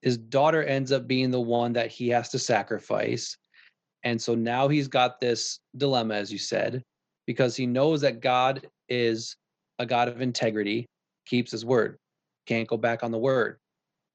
[0.02, 3.38] His daughter ends up being the one that he has to sacrifice.
[4.04, 6.84] And so now he's got this dilemma, as you said,
[7.26, 9.38] because he knows that God is
[9.80, 10.86] a God of integrity,
[11.26, 11.98] keeps his word,
[12.46, 13.58] can't go back on the word.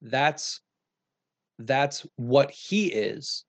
[0.03, 0.61] That's
[1.59, 3.43] that's what he is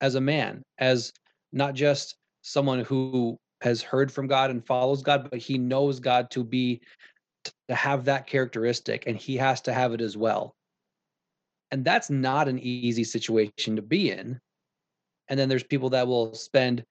[0.00, 1.12] as a man, as
[1.52, 2.14] not just
[2.48, 6.80] someone who has heard from God and follows God, but he knows God to be
[7.68, 10.54] to have that characteristic and he has to have it as well.
[11.70, 14.40] And that's not an easy situation to be in.
[15.28, 16.84] And then there's people that will spend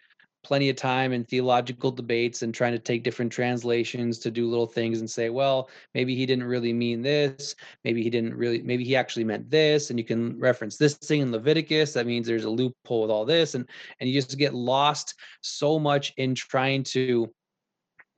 [0.47, 4.65] plenty of time in theological debates and trying to take different translations to do little
[4.65, 7.53] things and say, well, maybe he didn't really mean this.
[7.83, 9.89] Maybe he didn't really, maybe he actually meant this.
[9.89, 11.91] And you can reference this thing in Leviticus.
[11.91, 13.55] That means there's a loophole with all this.
[13.55, 13.67] And
[13.99, 17.29] and you just get lost so much in trying to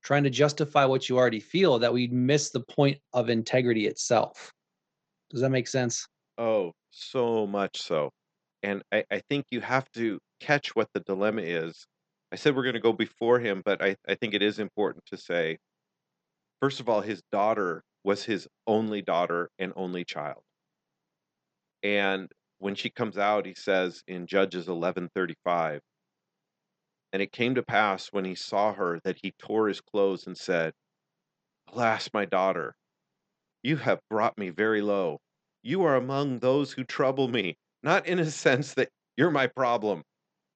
[0.03, 4.53] trying to justify what you already feel that we miss the point of integrity itself.
[5.31, 6.07] Does that make sense?
[6.37, 8.11] Oh, so much so.
[8.61, 11.87] And I, I think you have to catch what the dilemma is
[12.31, 15.05] I said we're going to go before him, but I, I think it is important
[15.07, 15.57] to say,
[16.61, 20.43] first of all, his daughter was his only daughter and only child.
[21.83, 25.79] And when she comes out, he says in Judges 11:35,
[27.11, 30.37] and it came to pass when he saw her that he tore his clothes and
[30.37, 30.73] said,
[31.71, 32.75] Alas, my daughter,
[33.63, 35.19] you have brought me very low.
[35.63, 40.03] You are among those who trouble me, not in a sense that you're my problem,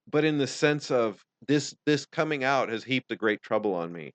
[0.10, 3.92] but in the sense of this this coming out has heaped a great trouble on
[3.92, 4.12] me.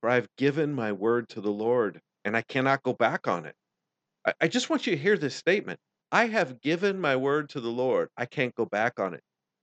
[0.00, 3.54] For I've given my word to the Lord, and I cannot go back on it.
[4.26, 5.80] I, I just want you to hear this statement.
[6.12, 8.08] I have given my word to the Lord.
[8.16, 9.22] I can't go back on it.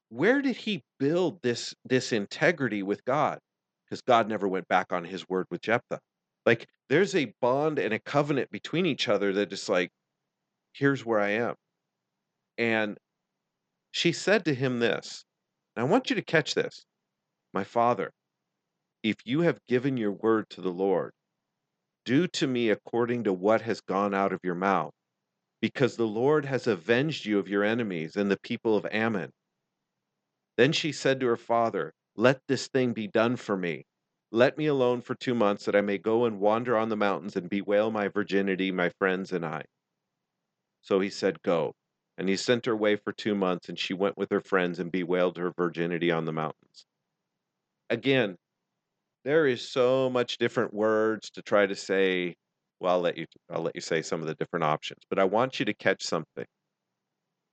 [0.10, 3.40] Where did he build this this integrity with God?
[3.86, 6.00] Because God never went back on his word with Jephthah.
[6.46, 9.90] Like there's a bond and a covenant between each other that is like,
[10.74, 11.56] here's where I am.
[12.58, 12.98] And
[13.92, 15.26] she said to him this
[15.76, 16.86] I want you to catch this.
[17.54, 18.12] My father,
[19.02, 21.14] if you have given your word to the Lord,
[22.06, 24.94] do to me according to what has gone out of your mouth,
[25.62, 29.32] because the Lord has avenged you of your enemies and the people of Ammon.
[30.58, 33.86] Then she said to her father, Let this thing be done for me.
[34.32, 37.36] Let me alone for two months that I may go and wander on the mountains
[37.36, 39.64] and bewail my virginity, my friends and I.
[40.82, 41.74] So he said, Go.
[42.18, 44.92] And he sent her away for two months, and she went with her friends and
[44.92, 46.86] bewailed her virginity on the mountains.
[47.90, 48.38] Again,
[49.24, 52.36] there is so much different words to try to say.
[52.80, 55.24] Well, I'll let you I'll let you say some of the different options, but I
[55.24, 56.46] want you to catch something.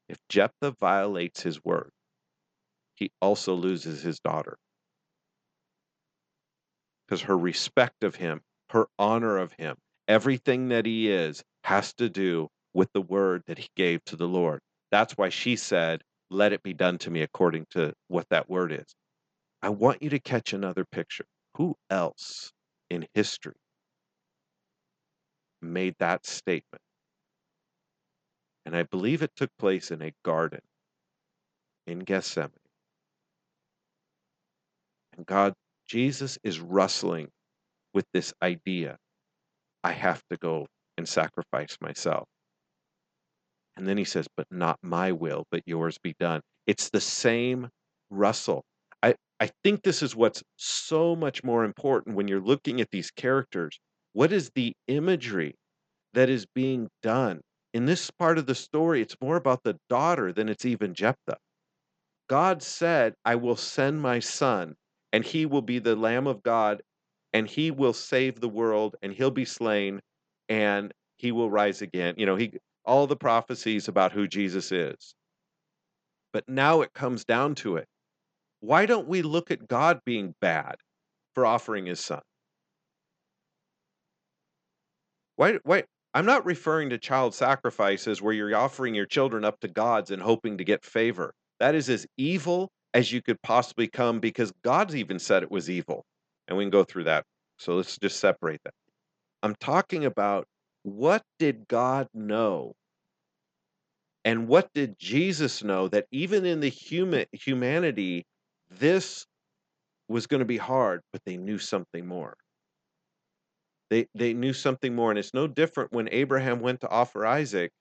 [0.08, 1.90] If Jephthah violates his word,
[2.96, 4.56] he also loses his daughter.
[7.06, 9.76] Because her respect of him, her honor of him,
[10.08, 14.28] everything that he is has to do with the word that he gave to the
[14.28, 14.60] Lord.
[14.90, 18.72] That's why she said, Let it be done to me according to what that word
[18.72, 18.94] is.
[19.62, 21.24] I want you to catch another picture.
[21.56, 22.52] Who else
[22.90, 23.56] in history
[25.62, 26.82] made that statement?
[28.66, 30.60] And I believe it took place in a garden
[31.86, 32.50] in Gethsemane.
[35.16, 35.54] And God,
[35.88, 37.28] Jesus is wrestling
[37.92, 38.96] with this idea
[39.82, 40.66] I have to go
[40.98, 42.28] and sacrifice myself.
[43.80, 46.42] And then he says, But not my will, but yours be done.
[46.66, 47.70] It's the same
[48.10, 48.62] wrestle.
[49.02, 53.10] I, I think this is what's so much more important when you're looking at these
[53.10, 53.80] characters.
[54.12, 55.54] What is the imagery
[56.12, 57.40] that is being done?
[57.72, 61.38] In this part of the story, it's more about the daughter than it's even Jephthah.
[62.28, 64.74] God said, I will send my son,
[65.10, 66.82] and he will be the Lamb of God,
[67.32, 70.00] and he will save the world, and he'll be slain,
[70.50, 72.14] and he will rise again.
[72.18, 72.52] You know, he
[72.84, 75.14] all the prophecies about who Jesus is.
[76.32, 77.86] But now it comes down to it.
[78.60, 80.76] Why don't we look at God being bad?
[81.34, 82.20] for offering his son.
[85.36, 89.68] Why why I'm not referring to child sacrifices where you're offering your children up to
[89.68, 91.32] gods and hoping to get favor.
[91.60, 95.70] That is as evil as you could possibly come because God's even said it was
[95.70, 96.04] evil.
[96.48, 97.24] And we can go through that.
[97.58, 98.74] So let's just separate that.
[99.42, 100.46] I'm talking about
[100.82, 102.74] what did God know?
[104.24, 108.24] And what did Jesus know that even in the human humanity,
[108.70, 109.26] this
[110.08, 112.36] was going to be hard, but they knew something more.
[113.90, 117.72] They they knew something more, and it's no different when Abraham went to offer Isaac.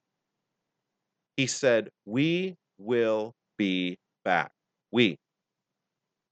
[1.38, 4.52] He said, "We will be back."
[4.92, 5.18] We.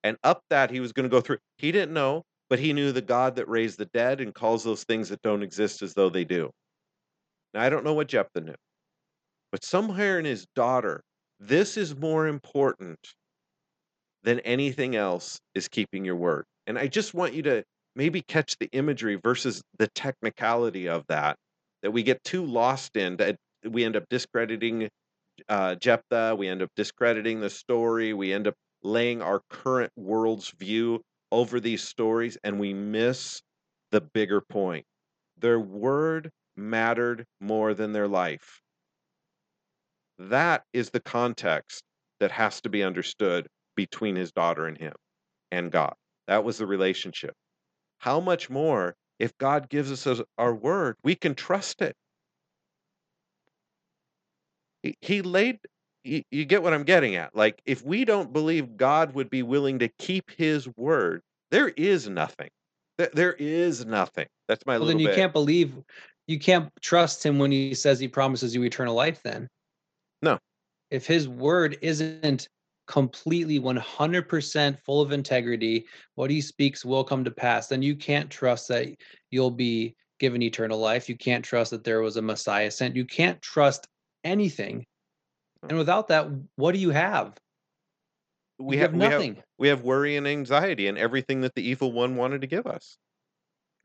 [0.03, 1.37] And up that he was going to go through.
[1.57, 4.83] He didn't know, but he knew the God that raised the dead and calls those
[4.83, 6.49] things that don't exist as though they do.
[7.53, 8.55] Now I don't know what Jephthah knew,
[9.51, 11.01] but somewhere in his daughter,
[11.39, 12.99] this is more important
[14.23, 16.45] than anything else is keeping your word.
[16.65, 17.63] And I just want you to
[17.95, 21.37] maybe catch the imagery versus the technicality of that
[21.81, 24.89] that we get too lost in that we end up discrediting
[25.49, 30.49] uh, Jephthah, we end up discrediting the story, we end up laying our current world's
[30.59, 33.41] view over these stories, and we miss
[33.91, 34.85] the bigger point.
[35.37, 38.61] Their word mattered more than their life.
[40.17, 41.83] That is the context
[42.19, 44.93] that has to be understood between his daughter and him
[45.51, 45.93] and God.
[46.27, 47.33] That was the relationship.
[47.99, 51.95] How much more if God gives us our word, we can trust it.
[55.01, 55.59] He, laid,
[56.07, 57.35] you, you get what I'm getting at.
[57.35, 62.07] Like, if we don't believe God would be willing to keep his word, there is
[62.09, 62.49] nothing.
[62.97, 64.27] There, there is nothing.
[64.47, 65.15] That's my well, little then you bit.
[65.15, 65.73] can't believe,
[66.27, 69.47] you can't trust him when he says he promises you eternal life then.
[70.21, 70.39] No.
[70.89, 72.47] If his word isn't
[72.87, 78.29] completely 100% full of integrity, what he speaks will come to pass, then you can't
[78.29, 78.87] trust that
[79.29, 81.09] you'll be given eternal life.
[81.09, 82.95] You can't trust that there was a Messiah sent.
[82.95, 83.87] You can't trust
[84.23, 84.85] anything.
[85.63, 87.37] And without that, what do you have?
[88.59, 89.35] we you have, have we nothing.
[89.35, 92.65] have we have worry and anxiety and everything that the evil one wanted to give
[92.65, 92.97] us.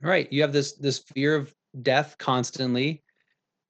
[0.01, 0.31] Right.
[0.33, 3.03] You have this this fear of death constantly.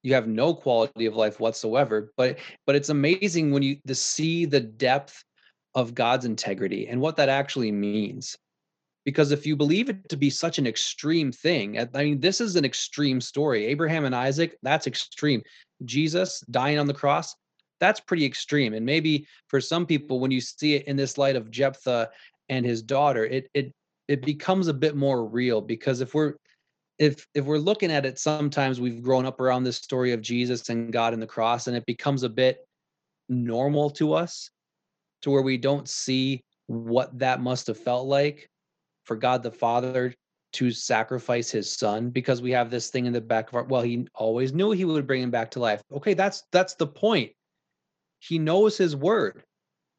[0.02, 2.12] You have no quality of life whatsoever.
[2.16, 5.22] But but it's amazing when you to see the depth
[5.74, 8.36] of God's integrity and what that actually means.
[9.04, 12.54] Because if you believe it to be such an extreme thing, I mean, this is
[12.54, 13.66] an extreme story.
[13.66, 15.42] Abraham and Isaac, that's extreme.
[15.84, 17.34] Jesus dying on the cross,
[17.82, 18.74] that's pretty extreme.
[18.74, 22.10] And maybe for some people, when you see it in this light of Jephthah
[22.48, 23.72] and his daughter, it it
[24.06, 26.34] it becomes a bit more real because if we're
[26.98, 30.68] if if we're looking at it sometimes we've grown up around this story of jesus
[30.68, 32.58] and god and the cross and it becomes a bit
[33.30, 34.50] normal to us
[35.22, 38.50] to where we don't see what that must have felt like
[39.04, 40.14] for god the father
[40.52, 43.80] to sacrifice his son because we have this thing in the back of our well
[43.80, 47.32] he always knew he would bring him back to life okay that's that's the point
[48.22, 49.44] he knows his word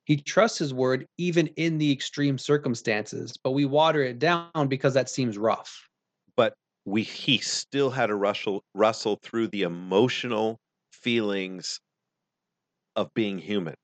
[0.06, 4.94] he trusts his word even in the extreme circumstances but we water it down because
[4.96, 5.88] that seems rough
[6.36, 6.54] But
[6.86, 10.60] we he still had to wrestle wrestle through the emotional
[10.92, 11.80] feelings
[12.96, 13.76] of being human.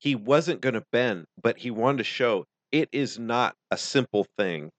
[0.00, 4.24] He wasn't going to bend, but he wanted to show it is not a simple
[4.36, 4.70] thing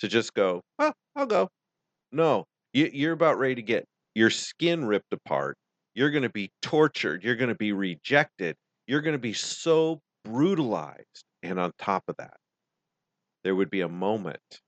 [0.00, 1.48] to just go, "Oh, I'll go."
[2.12, 5.56] No, you, you're about ready to get your skin ripped apart.
[5.94, 7.22] You're going to be tortured.
[7.22, 8.56] You're going to be rejected.
[8.86, 11.24] You're going to be so brutalized.
[11.42, 12.36] And on top of that,
[13.44, 14.60] there would be a moment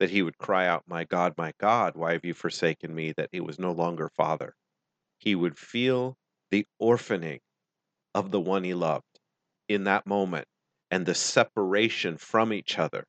[0.00, 3.12] that he would cry out, My God, my God, why have you forsaken me?
[3.16, 4.54] That he was no longer father.
[5.18, 6.16] He would feel
[6.50, 7.40] the orphaning
[8.14, 9.04] of the one he loved
[9.68, 10.46] in that moment
[10.90, 13.04] and the separation from each other.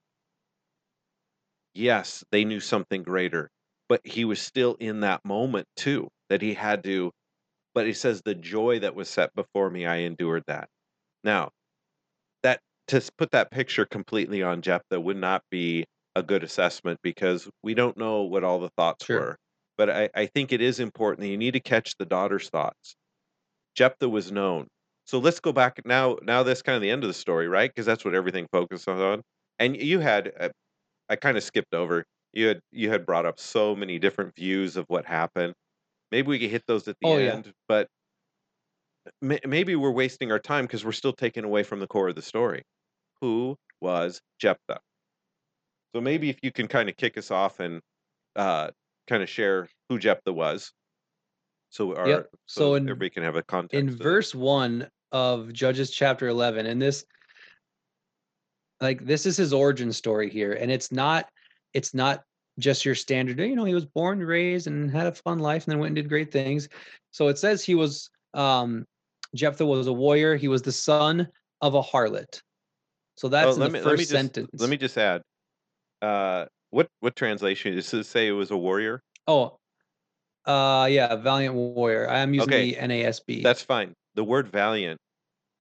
[1.74, 3.50] Yes, they knew something greater,
[3.88, 7.12] but he was still in that moment too, that he had to.
[7.74, 10.70] But he says, The joy that was set before me, I endured that.
[11.24, 11.52] Now,
[12.44, 17.50] that to put that picture completely on Jephthah would not be a good assessment because
[17.64, 19.14] we don't know what all the thoughts Sure.
[19.14, 19.38] were.
[19.78, 22.96] But I, I think it is important that you need to catch the daughter's thoughts.
[23.76, 24.68] Jephthah was known.
[25.06, 26.18] So let's go back now.
[26.22, 27.70] Now that's kind of the end of the story, right?
[27.70, 29.22] Because that's what everything focuses on.
[29.60, 30.50] And you had, uh,
[31.10, 32.06] I kind of skipped over.
[32.34, 35.54] You had you had brought up so many different views of what happened.
[36.12, 37.34] Maybe we could hit those at the Oh, yeah.
[37.36, 37.88] end, but
[39.22, 42.16] may, maybe we're wasting our time because we're still taken away from the core of
[42.16, 42.64] the story.
[43.22, 44.80] Who was Jephthah?
[45.96, 47.82] So maybe if you can kind of kick us off and
[48.36, 48.72] uh,
[49.08, 50.72] kind of share who Jephthah was,
[51.70, 52.30] so our Yep.
[52.48, 53.74] so, So in- everybody can have a context.
[53.74, 57.04] in verse 1 of judges chapter 11 and this
[58.80, 61.28] like this is his origin story here and it's not
[61.74, 62.24] it's not
[62.60, 65.72] just your standard you know he was born raised and had a fun life and
[65.72, 66.68] then went and did great things
[67.12, 68.86] so it says he was um
[69.36, 71.28] jephthah was a warrior he was the son
[71.62, 72.42] of a harlot
[73.16, 75.22] so that's Oh, in the me first let me just sentence let me just add.
[76.02, 78.28] Uh, what what translation does it say?
[78.28, 79.02] It was a warrior.
[79.28, 79.58] oh
[80.46, 83.94] uh yeah valiant warrior i am using Okay, the nasb that's fine.
[84.16, 85.00] The word valiant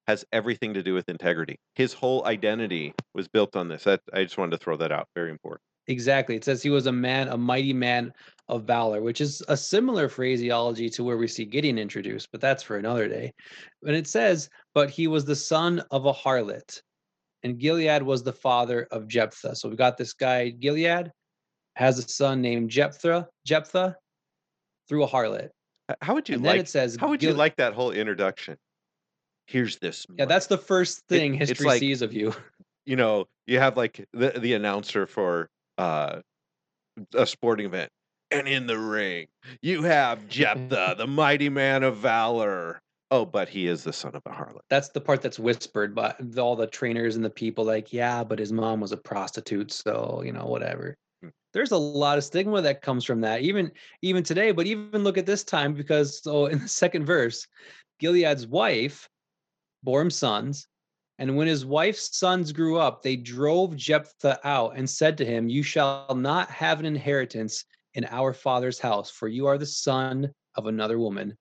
[0.06, 1.56] has everything to do with integrity.
[1.74, 3.84] His whole identity was built on this.
[3.84, 5.06] That I just wanted to throw that out.
[5.14, 5.60] Very important.
[5.86, 6.36] Exactly.
[6.36, 8.12] It says he was a man, a mighty man
[8.48, 12.62] of valor, which is a similar phraseology to where we see Gideon introduced, but that's
[12.62, 13.32] for another day.
[13.84, 16.80] And it says, but he was the son of a harlot,
[17.42, 19.56] and Gilead was the father of Jephthah.
[19.56, 21.10] So we've got this guy, Gilead,
[21.76, 23.96] has a son named Jephthah, Jephthah
[24.88, 25.48] through a harlot.
[26.02, 26.60] How would you And then like?
[26.60, 28.56] it says, How would you Gil- like that whole introduction?
[29.46, 30.06] Here's this.
[30.16, 32.32] yeah, that's the first thing it's history like- sees of you.
[32.84, 35.48] you know, you have like the the announcer for
[35.80, 36.20] uh
[37.14, 37.90] a sporting event.
[38.30, 39.26] And in the ring,
[39.60, 42.80] you have Jephthah, the mighty man of valor.
[43.10, 44.60] Oh, but he is the son of a harlot.
[44.68, 48.38] That's the part that's whispered by all the trainers and the people like, yeah, but
[48.38, 50.96] his mom was a prostitute, so you know, whatever.
[51.22, 51.30] Hmm.
[51.52, 53.72] There's a lot of stigma that comes from that, even
[54.02, 54.52] even today.
[54.52, 57.48] But even look at this time, because so in the second verse,
[58.00, 59.08] Gilead's wife
[59.82, 60.68] bore him sons,
[61.20, 65.50] and when his wife's sons grew up, they drove Jephthah out and said to him,
[65.50, 70.32] "You shall not have an inheritance in our father's house, for you are the son
[70.56, 71.36] of another woman."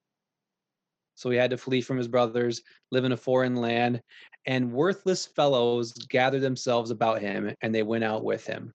[1.14, 2.60] So he had to flee from his brothers,
[2.90, 4.02] live in a foreign land,
[4.46, 8.74] and worthless fellows gathered themselves about him and they went out with him.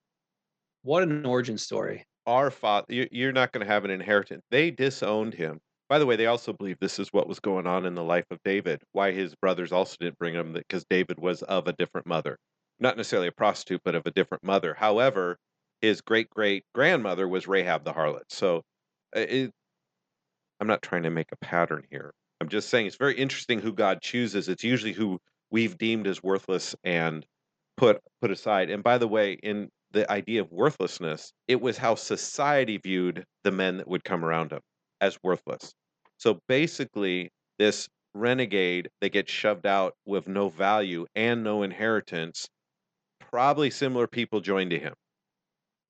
[0.82, 2.04] What an origin story.
[2.26, 4.44] Our father, you're not going to have an inheritance.
[4.50, 5.60] They disowned him.
[5.88, 8.26] By the way, they also believe this is what was going on in the life
[8.32, 8.82] of David.
[8.94, 12.38] Why his brothers also didn't bring him, because David was of a different mother,
[12.80, 14.74] not necessarily a prostitute, but of a different mother.
[14.74, 15.38] However,
[15.82, 18.24] his great great grandmother was Rahab the harlot.
[18.30, 18.64] So,
[19.16, 19.52] uh, it,
[20.60, 22.12] I'm not trying to make a pattern here.
[22.42, 24.50] I'm just saying it's very interesting who God chooses.
[24.50, 25.20] It's usually who
[25.52, 27.26] we've deemed as worthless and
[27.78, 28.72] put put aside.
[28.72, 33.52] And by the way, in the idea of worthlessness, it was how society viewed the
[33.52, 34.62] men that would come around him
[35.06, 35.74] as worthless.
[36.18, 42.48] So basically, this renegade that gets shoved out with no value and no inheritance,
[43.20, 44.94] probably similar people joined to him,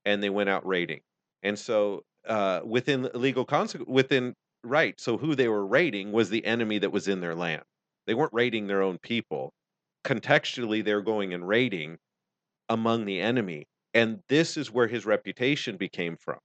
[0.04, 1.02] and they went out raiding.
[1.44, 6.46] And so, uh, within legal consequence, within right, so who they were raiding was the
[6.46, 7.64] enemy that was in their land.
[8.08, 9.54] They weren't raiding their own people.
[10.04, 11.98] Contextually, they're going and raiding
[12.70, 16.40] among the enemy, and this is where his reputation became from.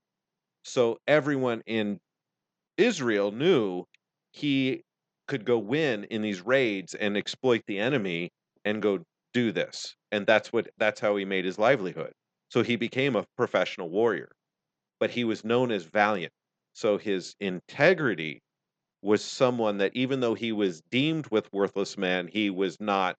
[0.63, 1.99] So everyone in
[2.81, 3.85] Israel knew
[4.33, 4.81] he
[5.27, 8.29] could go win in these raids and exploit the enemy
[8.65, 8.99] and go
[9.33, 9.95] do this.
[10.11, 12.11] And that's what that's how he made his livelihood.
[12.49, 14.31] So he became a professional warrior.
[14.99, 16.33] But he was known as valiant.
[16.73, 18.41] So his integrity
[19.01, 23.15] was someone that even though he was deemed with worthless man, he was not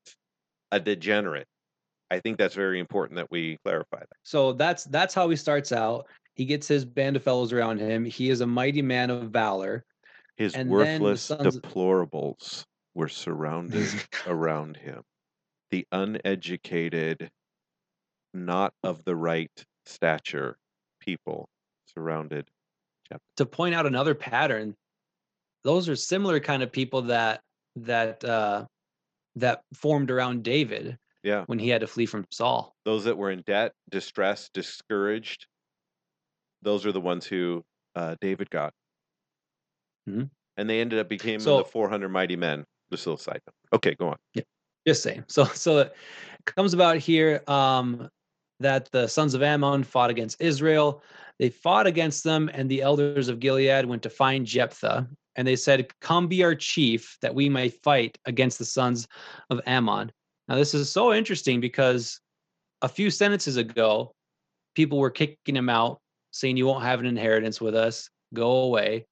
[0.70, 1.46] a degenerate.
[2.10, 4.16] I think that's very important that we clarify that.
[4.22, 6.06] So that's that's how he starts out.
[6.34, 8.04] He gets his band of fellows around him.
[8.04, 9.84] He is a mighty man of valor.
[10.36, 12.64] His And the worthless sons- deplorables
[12.94, 13.88] were surrounded
[14.26, 15.02] around him.
[15.70, 17.30] The uneducated,
[18.34, 19.50] not of the right
[19.86, 20.56] stature
[21.00, 21.48] people
[21.86, 22.48] surrounded.
[23.36, 24.74] to point out another pattern,
[25.64, 27.40] those are similar kind of people that
[27.76, 28.64] that uh
[29.36, 31.44] that formed around David Yeah.
[31.46, 32.74] when he had to flee from Saul.
[32.84, 35.46] Those that were in debt, distressed, discouraged,
[36.62, 37.62] those are the ones who
[37.94, 38.72] uh, David got.
[40.08, 40.30] Mhm.
[40.56, 42.64] And they ended up becoming So- the 400 mighty men.
[42.90, 43.76] Just a little side note.
[43.78, 44.16] Okay, go on.
[44.34, 44.42] Yeah,
[44.86, 45.24] Just saying.
[45.28, 45.94] So so it
[46.46, 48.08] comes about here um
[48.60, 51.02] that the sons of Ammon fought against Israel.
[51.38, 55.56] They fought against them, and the elders of Gilead went to find Jephthah, and they
[55.56, 59.08] said, Come be our chief, that we may fight against the sons
[59.50, 60.12] of Ammon.
[60.46, 62.20] Now, this is so interesting because
[62.82, 64.12] a few sentences ago,
[64.76, 65.98] people were kicking him out,
[66.32, 69.06] saying, You won't have an inheritance with us, go away.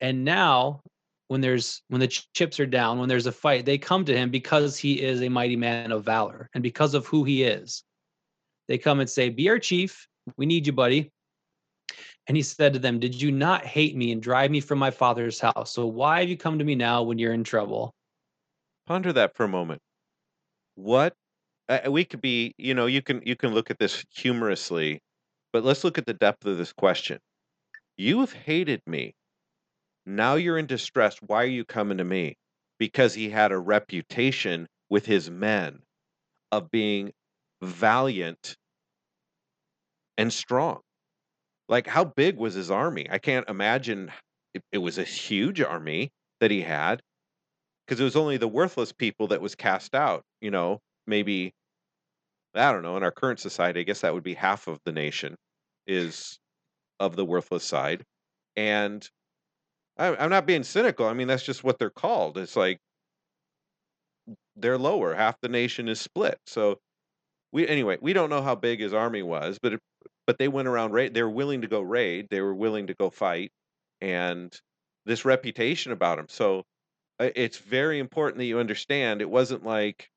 [0.00, 0.82] And now,
[1.28, 4.16] when there's when the ch- chips are down, when there's a fight, they come to
[4.16, 7.84] him because he is a mighty man of valor and because of who he is.
[8.68, 10.08] They come and say, Be our chief.
[10.36, 11.12] We need you, buddy.
[12.26, 14.90] And he said to them, Did you not hate me and drive me from my
[14.90, 15.72] father's house?
[15.72, 17.94] So why have you come to me now when you're in trouble?
[18.86, 19.80] Ponder that for a moment.
[20.74, 21.14] What
[21.68, 25.00] uh, we could be, you know, you can you can look at this humorously,
[25.52, 27.18] but let's look at the depth of this question.
[27.96, 29.14] You have hated me.
[30.04, 31.18] Now you're in distress.
[31.26, 32.36] Why are you coming to me?
[32.78, 35.80] Because he had a reputation with his men
[36.52, 37.12] of being
[37.62, 38.56] valiant,
[40.18, 40.80] and strong.
[41.68, 43.06] Like, how big was his army?
[43.10, 44.12] I can't imagine
[44.54, 47.02] it, it was a huge army that he had
[47.86, 50.22] because it was only the worthless people that was cast out.
[50.40, 51.52] You know, maybe
[52.56, 52.96] I don't know.
[52.96, 55.36] In our current society, I guess that would be half of the nation
[55.86, 56.38] is
[56.98, 58.04] of the worthless side,
[58.56, 59.08] and
[59.98, 61.06] I, I'm not being cynical.
[61.06, 62.38] I mean, that's just what they're called.
[62.38, 62.78] It's like
[64.56, 65.14] they're lower.
[65.14, 66.38] Half the nation is split.
[66.46, 66.78] So
[67.52, 69.80] we anyway, we don't know how big his army was, but it,
[70.26, 71.14] but they went around raid.
[71.14, 72.28] They were willing to go raid.
[72.30, 73.52] They were willing to go fight,
[74.00, 74.54] and
[75.04, 76.26] this reputation about him.
[76.28, 76.64] So
[77.20, 79.20] uh, it's very important that you understand.
[79.22, 80.08] It wasn't like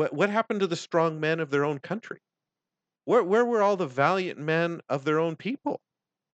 [0.00, 2.20] what what happened to the strong men of their own country.
[3.04, 5.82] Where where were all the valiant men of their own people?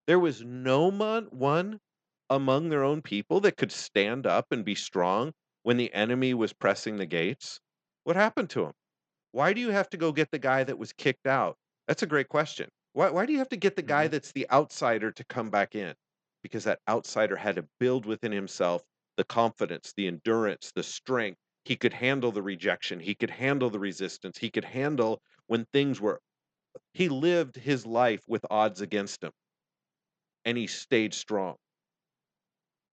[0.06, 1.80] There was no one one
[2.30, 6.52] among their own people that could stand up and be strong when the enemy was
[6.52, 7.60] pressing the gates.
[8.04, 8.74] What happened to him?
[9.32, 11.56] Why do you have to go get the guy that was kicked out?
[11.86, 12.70] That's a great question.
[12.92, 14.10] Why why do you have to get the guy Mhm.
[14.10, 15.94] that's the outsider to come back in?
[16.42, 18.84] Because that outsider had to build within himself
[19.16, 21.40] the confidence, the endurance, the strength.
[21.66, 23.00] He could handle the rejection.
[23.00, 24.38] He could handle the resistance.
[24.38, 26.20] He could handle when things were
[26.94, 29.32] he lived his life with odds against him
[30.44, 31.56] and he stayed strong.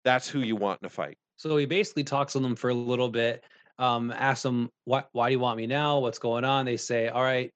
[0.03, 1.17] That's who you want in a fight.
[1.37, 3.43] So he basically talks to them for a little bit,
[3.77, 5.99] um, asks them, why, why do you want me now?
[5.99, 6.65] What's going on?
[6.65, 7.51] They say, all right,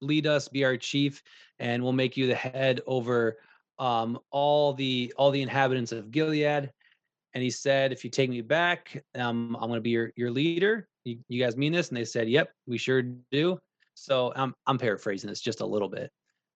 [0.00, 1.22] lead us, be our chief,
[1.58, 3.36] and we'll make you the head over
[3.80, 6.70] um, all the all the inhabitants of Gilead.
[7.34, 10.30] And he said, if you take me back, um, I'm going to be your your
[10.30, 10.88] leader.
[11.04, 11.88] You, you guys mean this?
[11.88, 13.58] And they said, yep, we sure do.
[13.94, 16.10] So I'm I'm paraphrasing this just a little bit.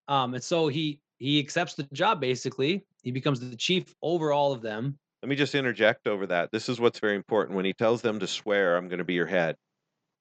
[0.07, 2.85] Um, and so he he accepts the job basically.
[3.01, 4.97] He becomes the chief over all of them.
[5.23, 6.51] Let me just interject over that.
[6.51, 7.55] This is what's very important.
[7.55, 9.55] When he tells them to swear, I'm going to be your head,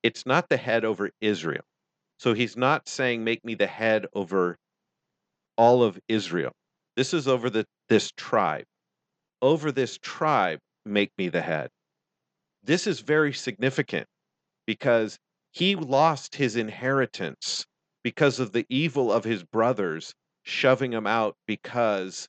[0.02, 1.64] it's not the head over Israel.
[2.18, 4.56] So he's not saying, make me the head over
[5.58, 6.52] all of Israel.
[6.96, 8.64] This is over the, this tribe.
[9.42, 11.70] Over this tribe, make me the head.
[12.62, 14.06] This is very significant
[14.66, 15.18] because
[15.52, 17.64] he lost his inheritance
[18.02, 22.28] because of the evil of his brothers shoving him out because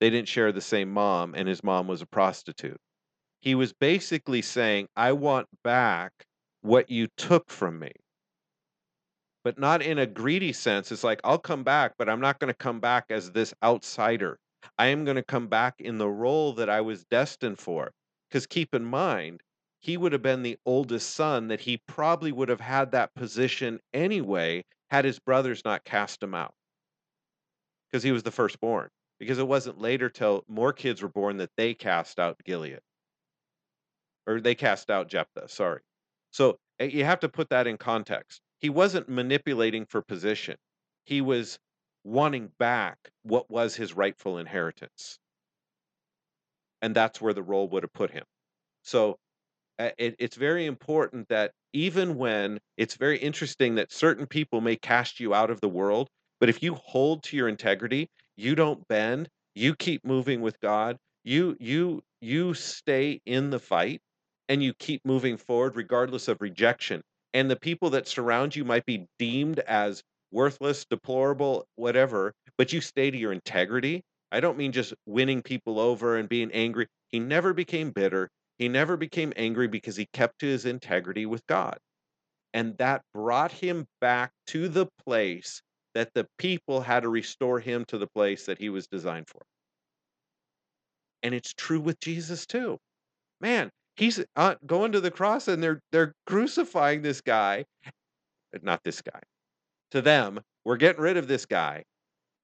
[0.00, 2.78] they didn't share the same mom and his mom was a prostitute.
[3.40, 6.12] He was basically saying, I want back
[6.62, 7.92] what you took from me.
[9.42, 10.90] But not in a greedy sense.
[10.90, 14.38] It's like, I'll come back, but I'm not going to come back as this outsider.
[14.78, 17.92] I am going to come back in the role that I was destined for.
[18.28, 19.42] Because keep in mind,
[19.80, 23.80] he would have been the oldest son, that he probably would have had that position
[23.92, 26.54] anyway had his brothers not cast him out.
[27.90, 28.88] Because he was the firstborn.
[29.20, 32.80] Because it wasn't later till more kids were born that they cast out Gilead.
[34.26, 35.80] Or they cast out Jephthah, sorry.
[36.30, 38.40] So eh, you have to put that in context.
[38.58, 40.56] He wasn't manipulating for position.
[41.04, 41.58] He was
[42.04, 45.18] wanting back what was his rightful inheritance.
[46.82, 48.24] And that's where the role would have put him.
[48.82, 49.18] So
[49.78, 55.18] it, it's very important that even when it's very interesting that certain people may cast
[55.18, 56.08] you out of the world,
[56.40, 60.96] but if you hold to your integrity, you don't bend, you keep moving with God,
[61.24, 64.00] you you you stay in the fight
[64.48, 67.02] and you keep moving forward regardless of rejection.
[67.32, 70.02] And the people that surround you might be deemed as
[70.34, 74.02] worthless, deplorable, whatever, but you stay to your integrity.
[74.32, 76.88] I don't mean just winning people over and being angry.
[77.10, 78.28] He never became bitter.
[78.58, 81.78] He never became angry because he kept to his integrity with God.
[82.52, 85.62] And that brought him back to the place
[85.94, 89.42] that the people had to restore him to the place that he was designed for.
[91.22, 92.78] And it's true with Jesus too.
[93.40, 97.64] Man, he's uh, going to the cross and they're they're crucifying this guy.
[98.62, 99.20] Not this guy.
[99.94, 101.84] To them, we're getting rid of this guy,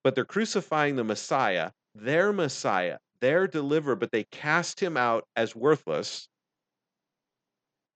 [0.05, 5.57] but they're crucifying the Messiah, their Messiah, their deliverer, but they cast him out as
[5.57, 6.29] worthless.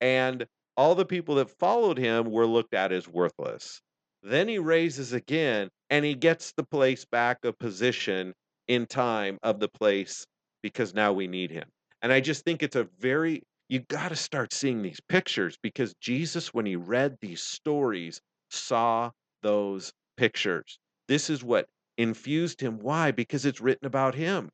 [0.00, 3.80] And all the people that followed him were looked at as worthless.
[4.24, 8.34] Then he raises again and he gets the place back a position
[8.66, 10.26] in time of the place
[10.64, 11.68] because now we need him.
[12.02, 15.94] And I just think it's a very, you got to start seeing these pictures because
[16.00, 19.12] Jesus, when he read these stories, saw
[19.44, 20.80] those pictures.
[21.06, 22.78] This is what infused him.
[22.80, 23.12] Why?
[23.12, 24.50] Because it's written about him.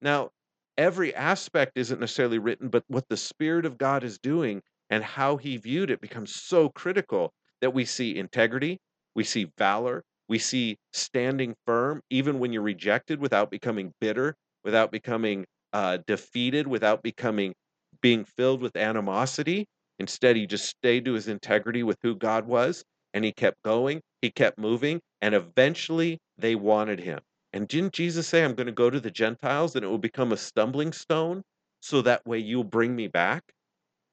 [0.00, 0.30] Now,
[0.78, 5.36] every aspect isn't necessarily written, but what the Spirit of God is doing and how
[5.36, 8.78] he viewed it becomes so critical that we see integrity,
[9.14, 14.34] we see valor, we see standing firm, even when you're rejected without becoming bitter,
[14.64, 17.52] without becoming uh, defeated, without becoming
[18.00, 19.66] being filled with animosity.
[19.98, 22.84] Instead, he just stayed to his integrity with who God was,
[23.14, 27.20] and he kept going, he kept moving, and eventually they wanted him.
[27.52, 30.32] And didn't Jesus say, I'm going to go to the Gentiles and it will become
[30.32, 31.42] a stumbling stone
[31.80, 33.42] so that way you'll bring me back?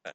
[0.06, 0.12] Uh,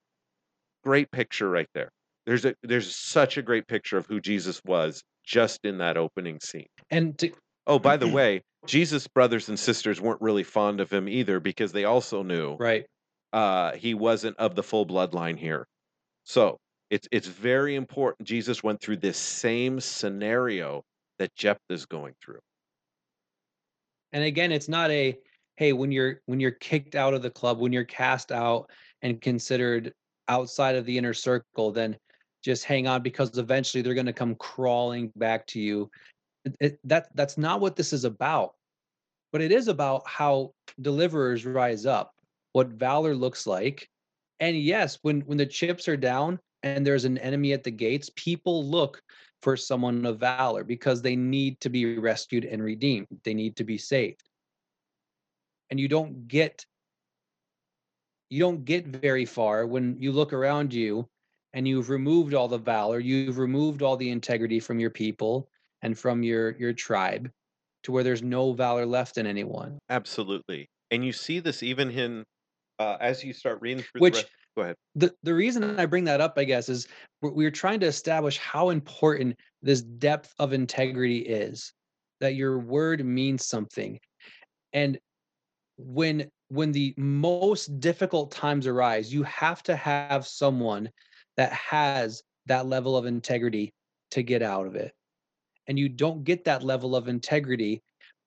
[0.85, 1.91] Great picture right there.
[2.27, 6.39] There's a there's such a great picture of who Jesus was just in that opening
[6.41, 6.67] scene.
[6.91, 7.31] And to,
[7.67, 11.73] Oh, by the way, Jesus' brothers and sisters weren't really fond of him either because
[11.73, 12.87] they also knew right.
[13.33, 15.67] uh, he wasn't of the full bloodline here.
[16.25, 16.59] So
[16.91, 18.27] it's it's very important.
[18.27, 20.85] Jesus went through this same scenario
[21.19, 22.41] that Jephthah's going through.
[24.13, 25.17] And again, it's not a
[25.57, 28.69] hey, when you're when you're kicked out of the club, when you're cast out
[29.03, 29.93] and considered
[30.29, 31.97] outside of the inner circle, then
[32.43, 35.91] just hang on because eventually they're going to come crawling back to you.
[36.45, 38.55] It, it, that that's not what this is about.
[39.33, 42.13] But it is about how deliverers rise up,
[42.53, 43.89] what valor looks like.
[44.41, 48.11] And yes, when when the chips are down and there's an enemy at the gates,
[48.17, 49.03] people look
[49.43, 53.07] for someone of valor because they need to be rescued and redeemed.
[53.25, 54.29] They need to be saved.
[55.71, 56.65] And you don't get
[58.29, 61.09] you don't get very far when you look around you
[61.53, 65.49] and you've removed all the valor, you've removed all the integrity from your people
[65.83, 67.31] and from your your tribe
[67.85, 69.79] to where there's no valor left in anyone.
[69.89, 70.69] Absolutely.
[70.91, 72.25] And you see this even in
[72.79, 74.25] uh, as you start reading through Which.
[74.57, 74.77] Go ahead.
[74.95, 76.89] the the reason I bring that up, I guess, is
[77.23, 81.73] we're, we're trying to establish how important this depth of integrity is.
[82.21, 83.99] That your word means something,
[84.73, 84.99] and
[85.79, 90.91] when when the most difficult times arise, you have to have someone
[91.37, 93.73] that has that level of integrity
[94.11, 94.93] to get out of it.
[95.69, 97.81] And you don't get that level of integrity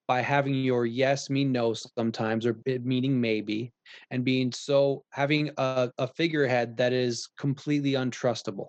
[0.08, 3.72] by having your yes mean no sometimes or meaning maybe
[4.12, 8.68] and being so having a, a figurehead that is completely untrustable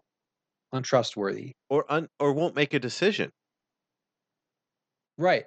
[0.73, 3.31] untrustworthy Or un, or won't make a decision.
[5.19, 5.47] right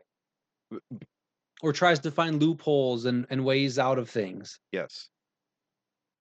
[1.61, 5.09] or tries to find loopholes and, and ways out of things Yes.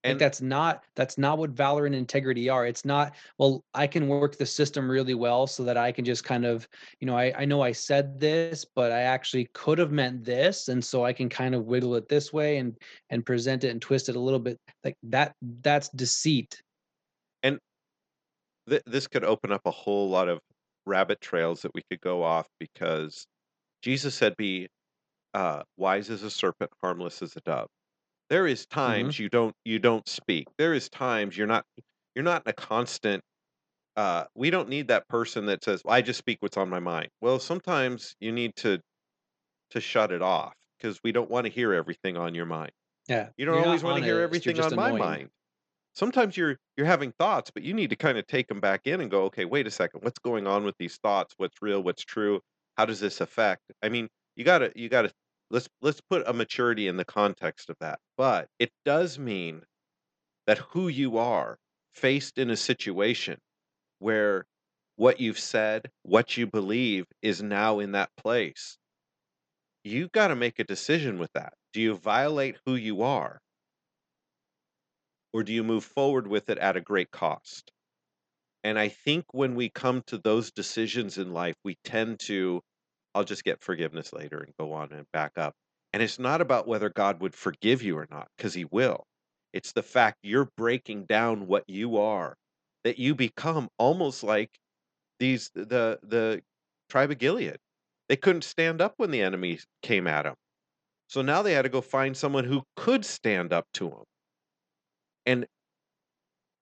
[0.07, 2.67] Like And that's not that's not what valor and integrity are.
[2.67, 6.25] It's not well i can work the system really well so that i can just
[6.25, 6.69] kind of
[7.01, 10.69] you know i, I know i said this but i actually could have meant this
[10.69, 12.77] and so i can kind of wiggle it this way and
[13.11, 14.59] and present it and twist it a little bit.
[14.85, 16.61] Like that that's deceit.
[17.43, 17.59] And
[18.69, 20.41] th- this could open up a whole lot of
[20.87, 23.27] rabbit trails that we could go off because
[23.83, 24.69] Jesus said, "Be
[25.35, 27.69] uh, wise as a serpent, harmless as a dove."
[28.31, 30.47] There is hmm times you don't you don't speak.
[30.59, 31.65] There is times you're not
[32.15, 33.23] you're not in a constant.
[33.97, 37.11] Uh, we don't need that person that says, "I just speak what's on my mind."
[37.23, 38.81] Well, sometimes you need to
[39.71, 42.73] to shut it off because we don't want to hear everything on your mind.
[43.09, 45.31] yeah You don't always want to hear everything on my mind.
[45.95, 49.01] Sometimes you're you're having thoughts, but you need to kind of take them back in
[49.01, 51.35] and go, okay, wait a second, what's going on with these thoughts?
[51.39, 51.83] What's real?
[51.83, 52.41] What's true?
[52.77, 53.63] How does this affect?
[53.83, 55.13] I mean, you gotta you gotta
[55.51, 58.01] let's let's put a maturity in the context of that.
[58.17, 59.63] But it does mean
[60.47, 61.59] that who you are
[61.95, 63.39] faced in a situation
[64.01, 64.47] where
[64.97, 68.79] what you've said, what you believe is now in that place.
[69.85, 71.55] You've got to make a decision with that.
[71.73, 73.41] Do you violate who you are?
[75.33, 77.71] or do you move forward with it at a great cost?
[78.65, 82.63] And I think when we come to those decisions in life, we tend to,
[83.17, 85.55] I'll just get forgiveness later and go on and back up.
[85.95, 89.05] And it's not about whether God would forgive you or not, because He will.
[89.55, 92.37] It's the fact you're breaking down what you are,
[92.85, 94.51] that you become almost like
[95.21, 96.43] these the the
[96.91, 97.59] tribe of Gilead.
[98.09, 100.37] They couldn't stand up when the enemy came at them.
[101.09, 104.05] So now they had to go find someone who could stand up to them.
[105.27, 105.47] And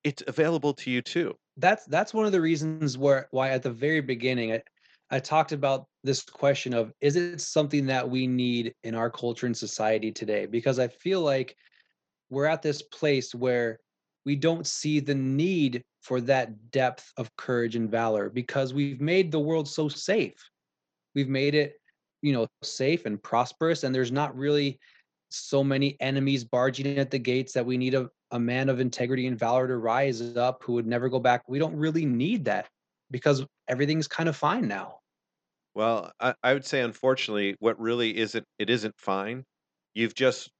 [0.04, 1.36] it's available to you too.
[1.56, 4.60] that's that's one of the reasons where why at the very beginning
[5.10, 9.46] I, talked about this question of is it something that we need in our culture
[9.46, 10.46] and society today?
[10.46, 11.56] Because i feel like
[12.30, 13.78] we're at this place where
[14.24, 19.30] we don't see the need for that depth of courage and valor because we've made
[19.30, 20.36] the world so safe.
[21.14, 21.74] We've made it
[22.22, 24.78] you know safe and prosperous and there's not really
[25.28, 29.26] so many enemies barging at the gates that we need a, a man of integrity
[29.26, 31.42] and valor to rise up who would never go back.
[31.48, 32.68] We don't really need that
[33.10, 35.00] because everything's kind of fine now
[35.74, 39.44] Well, I, I would say unfortunately, what really isn't it isn't fine.
[39.94, 40.50] You've just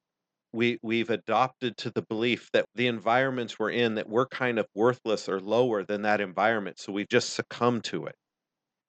[0.53, 4.67] we we've adopted to the belief that the environments we're in that we're kind of
[4.75, 6.79] worthless or lower than that environment.
[6.79, 8.17] So we've just succumbed to it.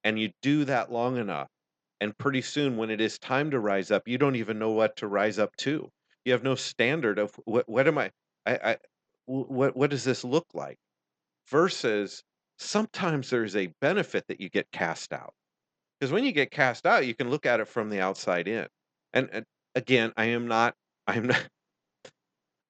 [0.04, 1.50] And you do that long enough,
[2.02, 4.98] and pretty soon when it is time to rise up, you don't even know what
[4.98, 5.90] to rise up to.
[6.26, 8.12] You have no standard of what what am I
[8.46, 8.78] I, I
[9.26, 10.78] what what does this look like?
[11.50, 12.24] versus
[12.58, 15.34] sometimes there's a benefit that you get cast out.
[16.00, 18.68] Because when you get cast out, you can look at it from the outside in.
[19.14, 19.46] And, and
[19.76, 20.76] again, I am not,
[21.08, 21.48] I am not,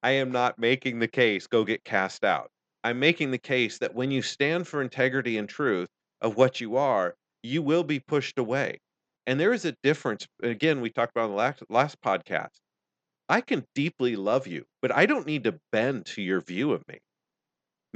[0.03, 2.51] I am not making the case go get cast out.
[2.83, 5.89] I'm making the case that when you stand for integrity and truth
[6.21, 8.79] of what you are, you will be pushed away.
[9.25, 10.27] And there is a difference.
[10.43, 12.59] Again, we talked about in the last, last podcast.
[13.27, 16.87] I can deeply love you, but I don't need to bend to your view of
[16.87, 16.99] me.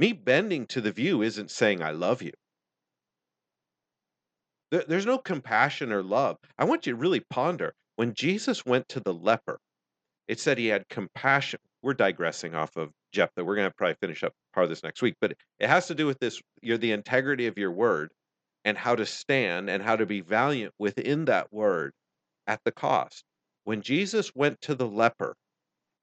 [0.00, 2.32] Me bending to the view isn't saying I love you.
[4.70, 6.38] There, there's no compassion or love.
[6.58, 9.58] I want you to really ponder when Jesus went to the leper,
[10.26, 11.60] it said he had compassion.
[11.82, 13.44] We're digressing off of Jephthah.
[13.44, 15.94] We're going to probably finish up part of this next week, but it has to
[15.94, 18.10] do with this you're the integrity of your word
[18.64, 21.92] and how to stand and how to be valiant within that word
[22.46, 23.22] at the cost.
[23.64, 25.36] When Jesus went to the leper,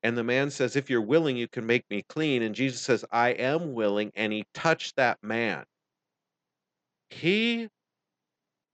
[0.04, 2.42] and the man says, If you're willing, you can make me clean.
[2.42, 4.12] And Jesus says, I am willing.
[4.16, 5.66] And he touched that man.
[7.10, 7.70] He,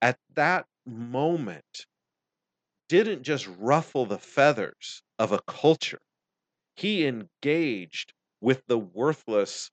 [0.01, 1.85] at that moment,
[2.89, 6.01] didn't just ruffle the feathers of a culture,
[6.75, 9.71] he engaged with the worthless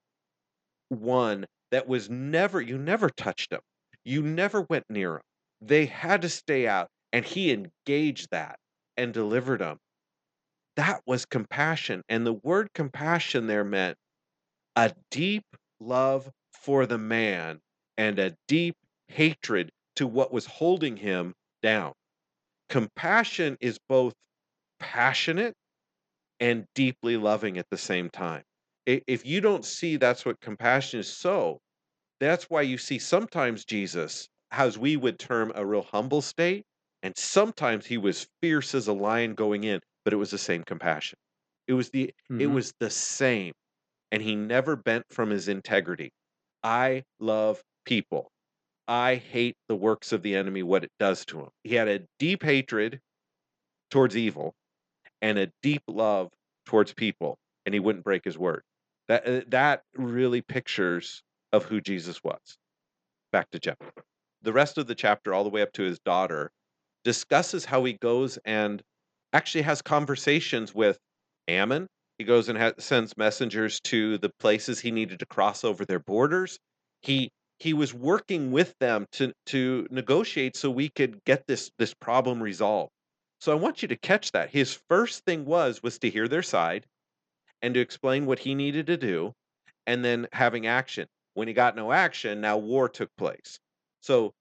[0.88, 3.60] one that was never, you never touched him.
[4.04, 5.22] You never went near him.
[5.60, 6.88] They had to stay out.
[7.12, 8.58] And he engaged that
[8.96, 9.78] and delivered them
[10.80, 12.02] that was compassion.
[12.08, 13.98] And the word compassion there meant
[14.76, 15.44] a deep
[15.78, 16.30] love
[16.62, 17.60] for the man
[17.98, 18.76] and a deep
[19.08, 21.92] hatred to what was holding him down.
[22.70, 24.14] Compassion is both
[24.78, 25.52] passionate
[26.40, 28.42] and deeply loving at the same time.
[28.86, 31.58] If you don't see that's what compassion is so,
[32.20, 36.64] that's why you see sometimes Jesus, as we would term a real humble state,
[37.02, 40.62] and sometimes he was fierce as a lion going in but it was the same
[40.62, 41.18] compassion.
[41.66, 42.40] It was the mm-hmm.
[42.40, 43.52] it was the same.
[44.12, 46.10] And he never bent from his integrity.
[46.64, 48.28] I love people.
[48.88, 51.48] I hate the works of the enemy, what it does to him.
[51.62, 52.98] He had a deep hatred
[53.90, 54.52] towards evil
[55.22, 56.30] and a deep love
[56.66, 58.62] towards people, and he wouldn't break his word.
[59.08, 61.22] That uh, that really pictures
[61.52, 62.40] of who Jesus was.
[63.32, 63.76] Back to Jeff.
[64.42, 66.50] The rest of the chapter, all the way up to his daughter,
[67.04, 68.82] discusses how he goes and
[69.32, 70.98] actually has conversations with
[71.48, 71.86] Ammon.
[72.18, 75.98] He goes and ha- sends messengers to the places he needed to cross over their
[76.00, 76.58] borders.
[77.02, 81.94] He he was working with them to to negotiate so we could get this this
[81.94, 82.92] problem resolved.
[83.40, 84.50] So I want you to catch that.
[84.50, 86.86] His first thing was was to hear their side
[87.62, 89.32] and to explain what he needed to do
[89.86, 91.06] and then having action.
[91.34, 93.58] When he got no action, now war took place.
[94.00, 94.32] So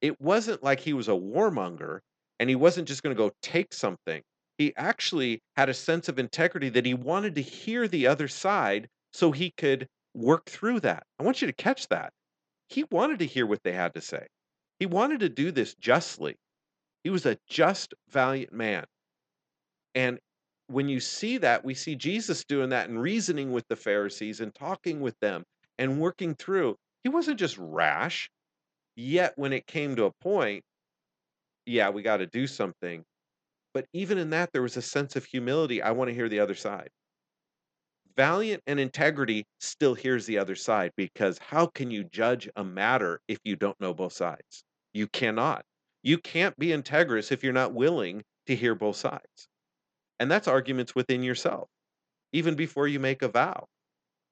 [0.00, 2.00] it wasn't like he was a warmonger
[2.38, 4.22] and he wasn't just going to go take something.
[4.58, 8.88] He actually had a sense of integrity that he wanted to hear the other side
[9.12, 11.04] so he could work through that.
[11.18, 12.12] I want you to catch that.
[12.68, 14.26] He wanted to hear what they had to say.
[14.78, 16.36] He wanted to do this justly.
[17.04, 18.84] He was a just, valiant man.
[19.94, 20.18] And
[20.68, 24.54] when you see that, we see Jesus doing that and reasoning with the Pharisees and
[24.54, 25.44] talking with them
[25.78, 26.76] and working through.
[27.02, 28.30] He wasn't just rash.
[28.96, 30.64] Yet, when it came to a point,
[31.66, 33.04] yeah, we got to do something.
[33.74, 35.82] But even in that, there was a sense of humility.
[35.82, 36.90] I want to hear the other side.
[38.16, 43.20] Valiant and integrity still hears the other side because how can you judge a matter
[43.28, 44.64] if you don't know both sides?
[44.92, 45.64] You cannot.
[46.02, 49.48] You can't be integrous if you're not willing to hear both sides.
[50.20, 51.68] And that's arguments within yourself,
[52.32, 53.68] even before you make a vow.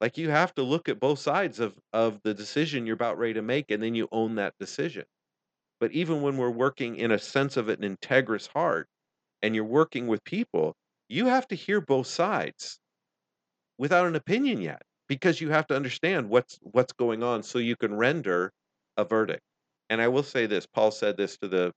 [0.00, 3.34] Like you have to look at both sides of, of the decision you're about ready
[3.34, 5.04] to make, and then you own that decision.
[5.80, 8.86] But even when we're working in a sense of an integrous heart
[9.42, 10.76] and you're working with people,
[11.08, 12.78] you have to hear both sides
[13.78, 17.76] without an opinion yet because you have to understand what's what's going on so you
[17.76, 18.52] can render
[18.96, 19.42] a verdict.
[19.88, 21.72] And I will say this, Paul said this to the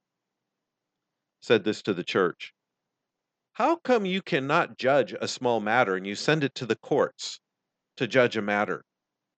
[1.42, 2.54] said this to the church.
[3.54, 7.40] How come you cannot judge a small matter and you send it to the courts
[7.98, 8.84] to judge a matter?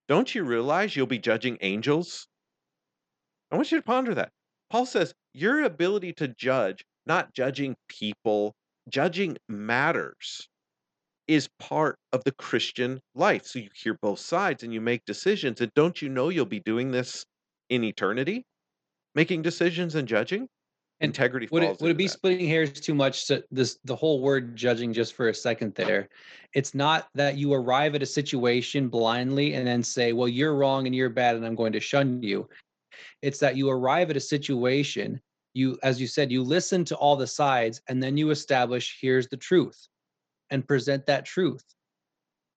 [0.08, 2.26] Don't you realize you'll be judging angels?
[3.50, 4.32] I want you to ponder that.
[4.70, 8.54] Paul says your ability to judge, not judging people,
[8.88, 10.48] judging matters,
[11.28, 13.46] is part of the Christian life.
[13.46, 15.60] So you hear both sides and you make decisions.
[15.60, 17.24] And don't you know you'll be doing this
[17.68, 18.44] in eternity?
[19.14, 20.48] Making decisions and judging?
[21.00, 22.12] And integrity would it, would it be that.
[22.12, 26.08] splitting hairs too much to this the whole word judging just for a second there
[26.54, 30.86] it's not that you arrive at a situation blindly and then say well you're wrong
[30.86, 32.48] and you're bad and i'm going to shun you
[33.22, 35.20] it's that you arrive at a situation,
[35.54, 39.28] you, as you said, you listen to all the sides and then you establish here's
[39.28, 39.88] the truth
[40.50, 41.64] and present that truth.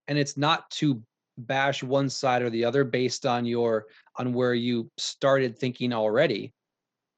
[0.08, 1.02] And it's not to
[1.38, 3.86] bash one side or the other based on your
[4.18, 6.54] on where you started thinking already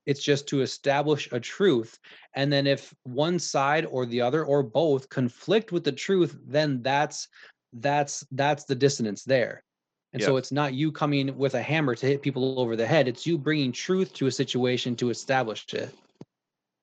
[0.05, 1.97] it's just to establish a truth
[2.36, 6.82] and then if one side or the other or both conflict with the truth then
[6.82, 7.28] that's
[7.74, 9.64] that's that's the dissonance there
[10.14, 13.07] and so it's not you coming with a hammer to hit people over the head
[13.07, 15.93] it's you bringing truth to a situation to establish it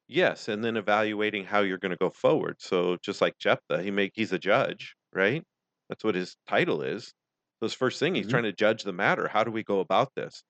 [0.08, 2.60] Yes, and then evaluating how you're going to go forward.
[2.60, 5.44] So just like Jephthah, he make he's a judge, right?
[5.88, 7.08] That's what his title is.
[7.60, 8.28] So his first thing, he's Mhm.
[8.28, 9.28] trying to judge the matter.
[9.28, 10.42] How do we go about this?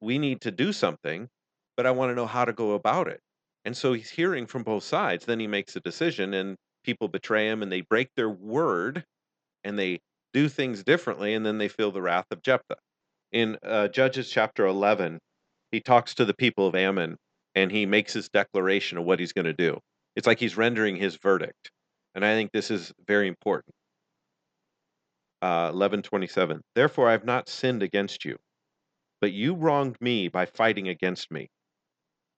[0.00, 1.28] We need to do something,
[1.76, 3.20] but I want to know how to go about it.
[3.64, 5.26] And so he's hearing from both sides.
[5.26, 9.04] Then he makes a decision, and people betray him, and they break their word,
[9.64, 10.00] and they
[10.32, 12.76] do things differently, and then they feel the wrath of Jephthah.
[13.32, 15.18] In uh, Judges chapter 11,
[15.72, 17.16] he talks to the people of Ammon
[17.56, 19.80] and he makes his declaration of what he's going to do.
[20.14, 21.70] It's like he's rendering his verdict.
[22.14, 23.74] And I think this is very important.
[25.42, 26.60] Uh, 1127.
[26.74, 28.36] Therefore, I have not sinned against you,
[29.20, 31.48] but you wronged me by fighting against me.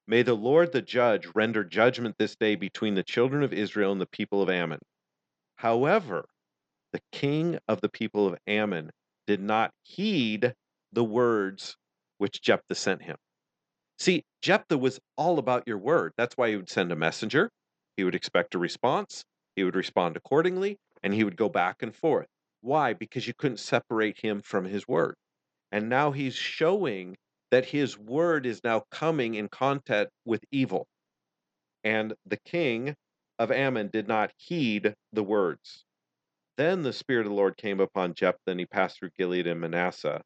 [0.07, 4.01] May the Lord the judge render judgment this day between the children of Israel and
[4.01, 4.81] the people of Ammon.
[5.57, 6.27] However,
[6.93, 8.91] the king of the people of Ammon
[9.27, 10.55] did not heed
[10.93, 11.77] the words
[12.19, 13.17] which Jephthah sent him.
[13.99, 16.13] See, Jephthah was all about your word.
[16.17, 17.51] That's why he would send a messenger.
[17.97, 19.25] He would expect a response.
[19.57, 22.29] He would respond accordingly, and he would go back and forth.
[22.61, 22.93] Why?
[22.93, 25.15] Because you couldn't separate him from his word.
[25.73, 27.17] And now he's showing
[27.51, 30.87] that his word is now coming in contact with evil.
[31.85, 32.95] And the king
[33.39, 35.85] of Ammon did not heed the words.
[36.59, 39.61] Then the Spirit of the Lord came upon Jephthah, and he passed through Gilead and
[39.61, 40.21] Manasseh,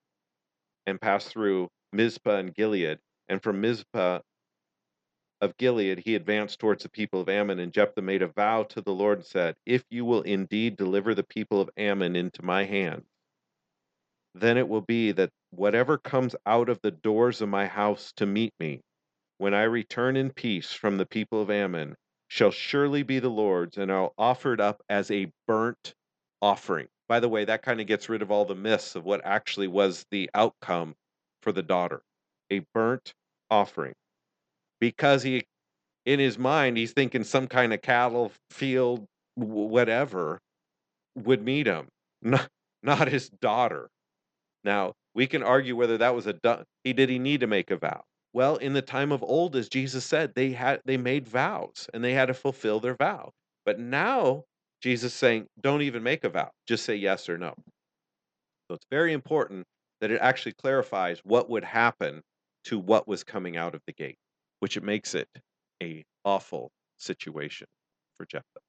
[0.86, 2.98] and passed through Mizpah and Gilead.
[3.28, 4.20] And from Mizpah
[5.42, 7.58] of Gilead he advanced towards the people of Ammon.
[7.58, 11.14] And Jephthah made a vow to the Lord and said, If you will indeed deliver
[11.14, 13.04] the people of Ammon into my hand,
[14.34, 18.24] then it will be that whatever comes out of the doors of my house to
[18.24, 18.80] meet me,
[19.36, 21.94] when I return in peace from the people of Ammon,
[22.28, 25.92] shall surely be the Lord's, and I'll offer it up as a burnt
[26.42, 26.88] offering.
[27.08, 29.68] By the way, that kind of gets rid of all the myths of what actually
[29.68, 30.94] was the outcome
[31.42, 32.02] for the daughter
[32.50, 33.14] a burnt
[33.50, 33.94] offering.
[34.80, 35.44] Because he,
[36.04, 40.40] in his mind, he's thinking some kind of cattle field, whatever,
[41.14, 41.88] would meet him,
[42.22, 42.48] not,
[42.82, 43.88] not his daughter.
[44.64, 47.76] Now, we can argue whether that was a he did he need to make a
[47.76, 48.02] vow.
[48.32, 52.02] Well, in the time of old, as Jesus said, they had they made vows and
[52.02, 53.32] they had to fulfill their vow.
[53.66, 54.44] But now
[54.82, 57.54] Jesus saying, don't even make a vow, just say yes or no.
[58.68, 59.64] So it's very important
[60.00, 62.20] that it actually clarifies what would happen
[62.64, 64.18] to what was coming out of the gate,
[64.60, 65.28] which it makes it
[65.82, 67.66] a awful situation
[68.16, 68.60] for Jephthah.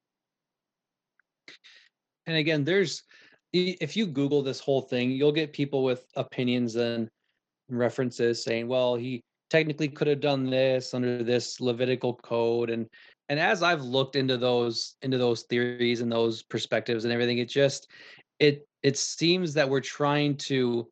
[2.26, 3.02] and again there's
[3.52, 7.08] if you google this whole thing you'll get people with opinions and
[7.68, 12.88] references saying well he technically could have done this under this levitical code and
[13.28, 17.48] and as i've looked into those into those theories and those perspectives and everything it
[17.48, 17.88] just
[18.38, 20.86] it it seems that we're trying to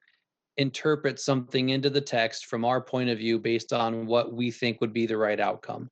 [0.59, 4.81] interpret something into the text from our point of view based on what we think
[4.81, 5.89] would be the right outcome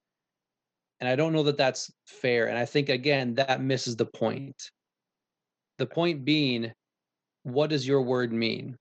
[1.01, 4.71] and i don't know that that's fair and i think again that misses the point
[5.81, 6.71] the point being,
[7.43, 8.77] what does your word mean?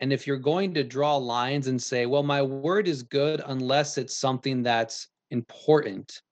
[0.00, 3.98] And if you're going to draw lines and say, well, my word is good unless
[3.98, 6.22] it's something that's important,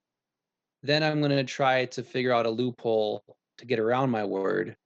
[0.86, 3.24] then I'm going to try to figure out a loophole
[3.58, 4.76] to get around my word.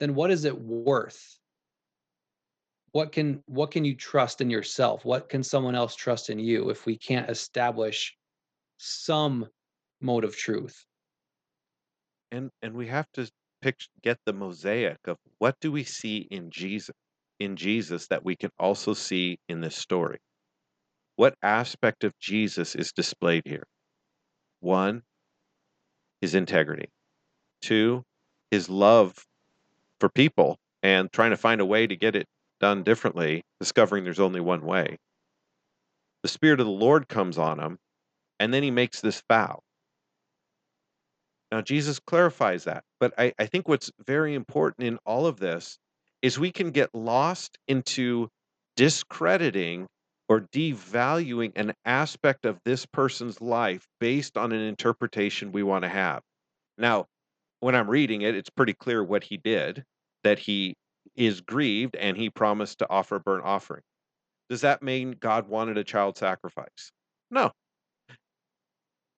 [0.00, 1.38] Then what is it worth?
[2.92, 5.04] What can what can you trust in yourself?
[5.04, 8.16] What can someone else trust in you if we can't establish
[8.78, 9.46] some
[10.00, 10.84] mode of truth?
[12.34, 13.30] and and we have to
[13.62, 16.94] pick get the mosaic of what do we see in Jesus
[17.38, 20.18] in Jesus that we can also see in this story.
[21.16, 23.64] What aspect of Jesus is displayed here?
[24.64, 25.02] One,
[26.22, 26.88] his integrity.
[27.60, 28.02] Two,
[28.50, 29.26] his love
[30.00, 32.26] for people and trying to find a way to get it
[32.60, 34.96] done differently, discovering there's only one way.
[36.22, 37.78] The Spirit of the Lord comes on him,
[38.40, 39.60] and then he makes this vow.
[41.52, 42.84] Now, Jesus clarifies that.
[42.98, 45.78] But I, I think what's very important in all of this
[46.22, 48.30] is we can get lost into
[48.76, 49.88] discrediting
[50.28, 55.88] or devaluing an aspect of this person's life based on an interpretation we want to
[55.88, 56.22] have.
[56.78, 57.06] Now,
[57.60, 59.84] when I'm reading it, it's pretty clear what he did
[60.24, 60.76] that he
[61.16, 63.82] is grieved and he promised to offer a burnt offering.
[64.50, 66.92] Does that mean God wanted a child sacrifice?
[67.30, 67.52] No.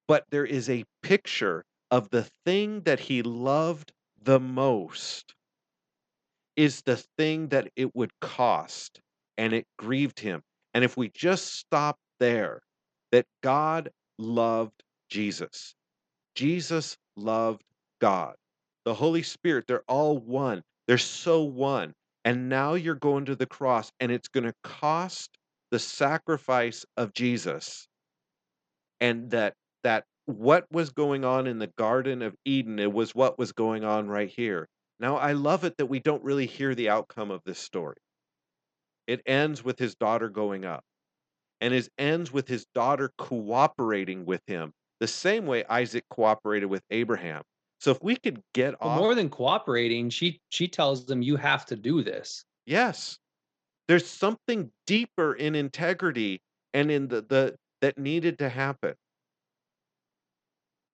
[0.09, 5.37] But there is a picture of the thing that he loved the most.
[6.57, 9.01] is the thing that it would cost,
[9.39, 10.43] and it grieved him.
[10.77, 12.61] And if we just stop there,
[13.11, 15.75] that God loved Jesus,
[16.35, 17.65] Jesus loved
[17.99, 18.35] God.
[18.85, 20.63] The Holy Spirit, they're all one.
[20.87, 21.95] They're so one.
[22.27, 25.39] And now you're going to the cross, and it's going to cost
[25.71, 27.89] the sacrifice of Jesus.
[29.01, 33.39] And that that what was going on in the Garden of Eden, it was what
[33.39, 34.69] was going on right here.
[35.01, 37.97] Now I love it that we don't really hear the outcome of this story.
[39.07, 40.85] It ends with his daughter going up.
[41.61, 46.83] And it ends with his daughter cooperating with him the same way Isaac cooperated with
[46.91, 47.43] Abraham.
[47.81, 51.37] So if we could get But off more than cooperating, she she tells them you
[51.37, 52.45] have to do this.
[52.65, 53.19] Yes.
[53.89, 56.41] There's something deeper in integrity
[56.75, 58.95] and in the, the that needed to happen.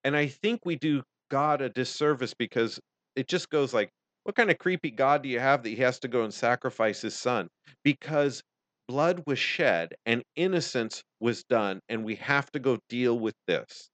[0.04, 2.80] And I think we do God a disservice because
[3.14, 3.90] it just goes like,
[4.24, 7.00] what kind of creepy God do you have that he has to go and sacrifice
[7.00, 7.48] his son?
[7.84, 8.42] Because
[8.88, 13.90] blood was shed and innocence was done, and we have to go deal with this.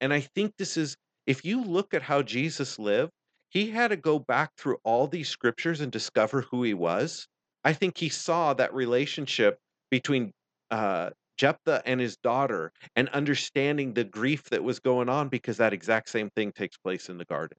[0.00, 3.12] And I think this is, if you look at how Jesus lived,
[3.50, 7.26] he had to go back through all these scriptures and discover who he was.
[7.64, 9.58] I think he saw that relationship
[9.90, 10.32] between
[10.70, 15.72] uh, Jephthah and his daughter and understanding the grief that was going on because that
[15.72, 17.58] exact same thing takes place in the garden.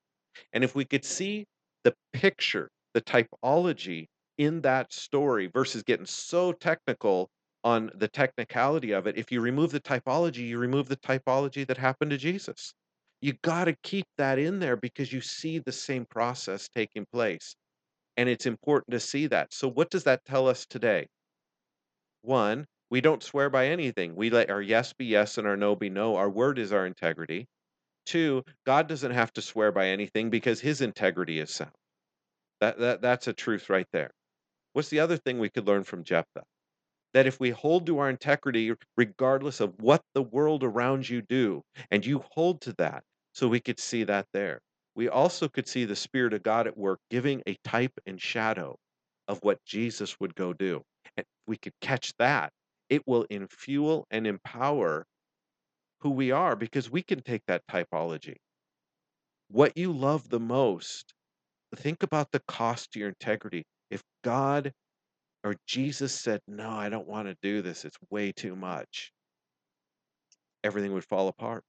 [0.53, 1.45] And if we could see
[1.83, 4.07] the picture, the typology
[4.41, 7.29] in that story versus getting so technical
[7.63, 11.77] on the technicality of it, if you remove the typology, you remove the typology that
[11.77, 12.73] happened to Jesus.
[13.21, 17.55] You got to keep that in there because you see the same process taking place.
[18.17, 19.53] And it's important to see that.
[19.53, 21.07] So, what does that tell us today?
[22.23, 24.15] One, we don't swear by anything.
[24.15, 26.15] We let our yes be yes and our no be no.
[26.15, 27.45] Our word is our integrity.
[28.07, 31.71] Two, God doesn't have to swear by anything because his integrity is sound.
[32.59, 34.11] That, that, that's a truth right there.
[34.73, 36.43] What's the other thing we could learn from Jephthah?
[37.13, 41.61] That if we hold to our integrity, regardless of what the world around you do,
[41.89, 43.03] and you hold to that,
[43.33, 44.61] so we could see that there.
[44.95, 48.77] We also could see the Spirit of God at work giving a type and shadow
[49.27, 50.83] of what Jesus would go do.
[51.17, 52.51] And we could catch that,
[52.89, 55.05] it will infuel and empower
[56.01, 58.35] who we are because we can take that typology.
[59.49, 61.13] What you love the most,
[61.75, 63.63] think about the cost to your integrity.
[63.91, 64.73] If God
[65.43, 69.11] or Jesus said, No, I don't want to do this, it's way too much,
[70.63, 71.63] everything would fall apart.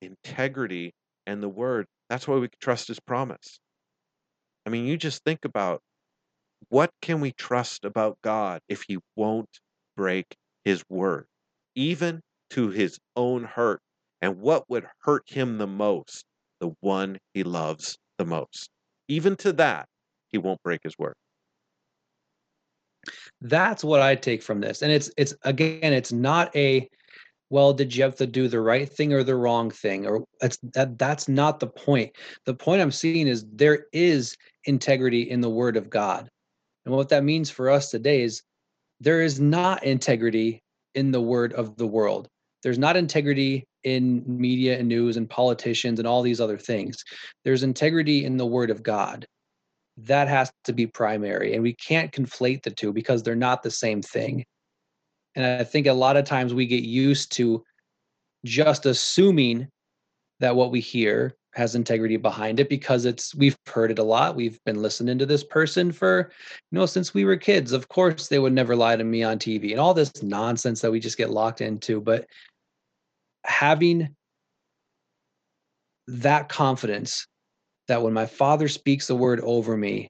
[0.00, 0.92] Integrity
[1.26, 3.60] and the word, that's why we trust his promise.
[4.66, 5.82] I mean, you just think about
[6.68, 9.60] what can we trust about God if he won't
[9.96, 11.26] break his word,
[11.74, 13.80] even to his own hurt?
[14.20, 16.24] And what would hurt him the most?
[16.60, 18.70] The one he loves the most.
[19.06, 19.86] Even to that,
[20.28, 21.14] he won't break his word.
[23.40, 24.82] That's what I take from this.
[24.82, 26.88] And it's it's again, it's not a
[27.50, 30.06] well, did Jephthah do the right thing or the wrong thing?
[30.06, 32.12] Or that's that that's not the point.
[32.44, 36.28] The point I'm seeing is there is integrity in the word of God.
[36.84, 38.42] And what that means for us today is
[39.00, 40.62] there is not integrity
[40.94, 42.28] in the word of the world.
[42.62, 47.04] There's not integrity in media and news and politicians and all these other things.
[47.44, 49.26] There's integrity in the word of God.
[50.04, 51.54] That has to be primary.
[51.54, 54.44] And we can't conflate the two because they're not the same thing.
[55.34, 57.64] And I think a lot of times we get used to
[58.44, 59.68] just assuming
[60.40, 64.36] that what we hear has integrity behind it because it's we've heard it a lot.
[64.36, 66.30] We've been listening to this person for,
[66.70, 67.72] you know, since we were kids.
[67.72, 70.92] Of course, they would never lie to me on TV and all this nonsense that
[70.92, 72.00] we just get locked into.
[72.00, 72.26] But
[73.44, 74.14] having
[76.06, 77.26] that confidence
[77.88, 80.08] that when my father speaks the word over me,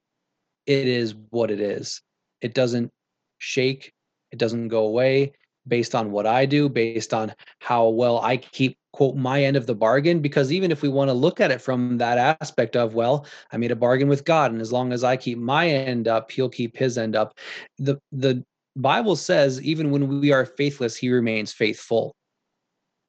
[0.65, 2.01] it is what it is.
[2.41, 2.91] It doesn't
[3.39, 3.91] shake,
[4.31, 5.33] it doesn't go away
[5.67, 9.65] based on what I do, based on how well I keep quote my end of
[9.65, 10.19] the bargain.
[10.19, 13.57] Because even if we want to look at it from that aspect of well i
[13.57, 16.49] made a bargain with god and as long as i keep my end up he'll
[16.49, 17.37] keep his end up.
[17.77, 18.43] The the
[18.75, 22.15] bible says even when we are faithless he remains faithful.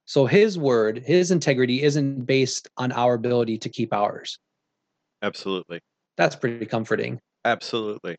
[0.05, 4.39] So his word his integrity isn't based on our ability to keep ours
[5.23, 5.81] Absolutely.
[6.17, 8.17] that's pretty comforting Absolutely.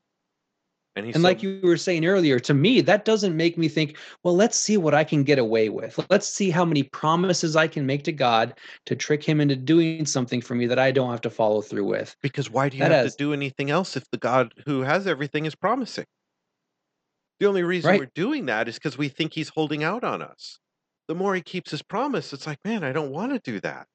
[0.95, 3.97] And and so- like you were saying earlier to me that doesn't make me think
[4.23, 7.65] well let's see what i can get away with let's see how many promises i
[7.67, 8.55] can make to god
[8.87, 11.85] to trick him into doing something for me that i don't have to follow through
[11.85, 14.53] with because why do you that have has- to do anything else if the God
[14.65, 16.05] who has everything is promising?
[17.39, 17.99] The only reason Right.
[18.01, 20.59] we're doing that is because we think he's holding out on us.
[21.07, 23.87] The more he keeps his promise, it's like, man, I don't want to do that.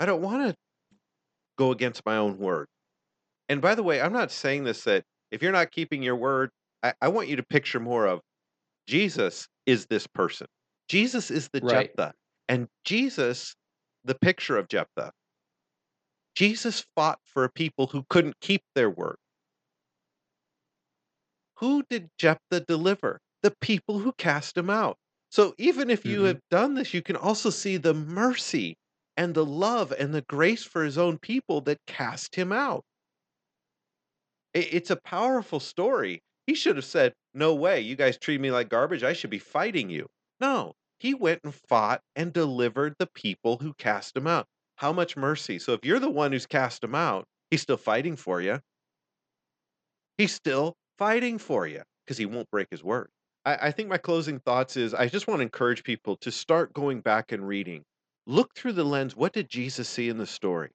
[0.00, 0.56] I don't want to
[1.56, 2.66] go against my own word.
[3.48, 6.50] And by the way, I'm not saying this that if you're not keeping your word,
[6.82, 8.20] I, I want you to picture more of
[8.86, 10.46] Jesus is this person.
[10.88, 11.90] Jesus is the Right.
[11.90, 12.14] Jephthah.
[12.48, 13.54] And Jesus,
[14.04, 15.12] the picture of Jephthah,
[16.34, 19.16] Jesus fought for a people who couldn't keep their word.
[21.58, 23.20] Who did Jephthah deliver?
[23.42, 24.96] The people who cast him out.
[25.30, 28.76] So even if you hmm have done this, you can also see the mercy
[29.16, 32.84] and the love and the grace for his own people that cast him out.
[34.52, 36.22] It's a powerful story.
[36.46, 39.02] He should have said, No way, you guys treat me like garbage.
[39.02, 40.06] I should be fighting you.
[40.40, 44.46] No, he went and fought and delivered the people who cast him out.
[44.76, 45.58] How much mercy.
[45.58, 48.60] So if you're the one who's cast him out, he's still fighting for you.
[50.18, 53.08] He's still fighting for you because he won't break his word.
[53.46, 57.00] I, think my closing thoughts is I just want to encourage people to start going
[57.00, 57.84] back and reading.
[58.26, 59.16] Look through the lens.
[59.16, 60.70] What did Jesus see in the story?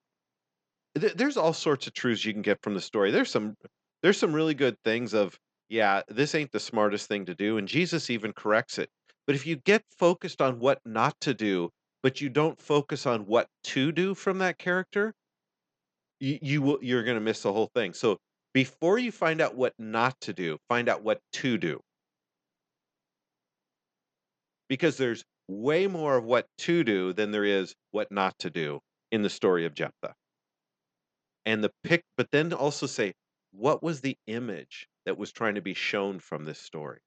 [0.95, 3.11] There- there's all sorts of truths you can get from the story.
[3.11, 3.57] There's some
[4.01, 5.39] there's some really good things of
[5.69, 8.89] yeah, this ain't the smartest thing to do and Jesus even corrects it.
[9.27, 11.71] But if you get focused on what not to do,
[12.03, 15.13] but you don't focus on what to do from that character,
[16.19, 17.93] you, you will you're going to miss the whole thing.
[17.93, 18.17] So
[18.53, 21.79] before you find out what not to do, find out what to do
[24.69, 28.79] because there's way more of what to do than there is what not to do
[29.11, 30.13] in the story of Jephthah.
[31.45, 33.13] and the pic but then also say
[33.51, 36.99] what was the image that was trying to be shown from this story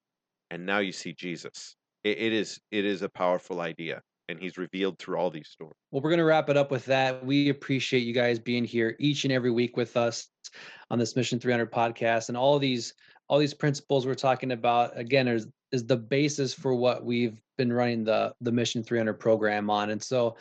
[0.50, 4.58] and now you see jesus it, it is it is a powerful idea and he's
[4.58, 7.24] revealed through all these stories Well, we're going to wrap it up with that.
[7.24, 10.28] We appreciate you guys being here each and every week with us
[10.90, 12.94] on this Mission 300 podcast, and all these
[13.28, 17.72] all these principles we're talking about again is is the basis for what we've been
[17.72, 19.90] running the the Mission 300 program on.
[19.90, 20.36] And so,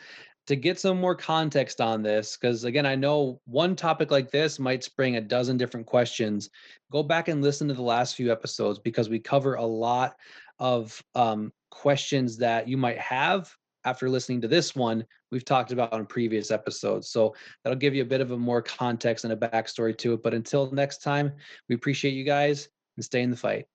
[0.48, 4.60] to get some more context on this, because again, I know one topic like this
[4.60, 6.50] might spring a dozen different questions.
[6.92, 10.16] Go back and listen to the last few episodes because we cover a lot
[10.60, 13.56] of um, questions that you might have
[13.86, 17.10] after listening to this one we've talked about on previous episodes.
[17.10, 20.24] So that'll give you a bit of a more context and a backstory to it.
[20.24, 21.32] But until next time,
[21.70, 23.66] we appreciate you guys and stay in the fight.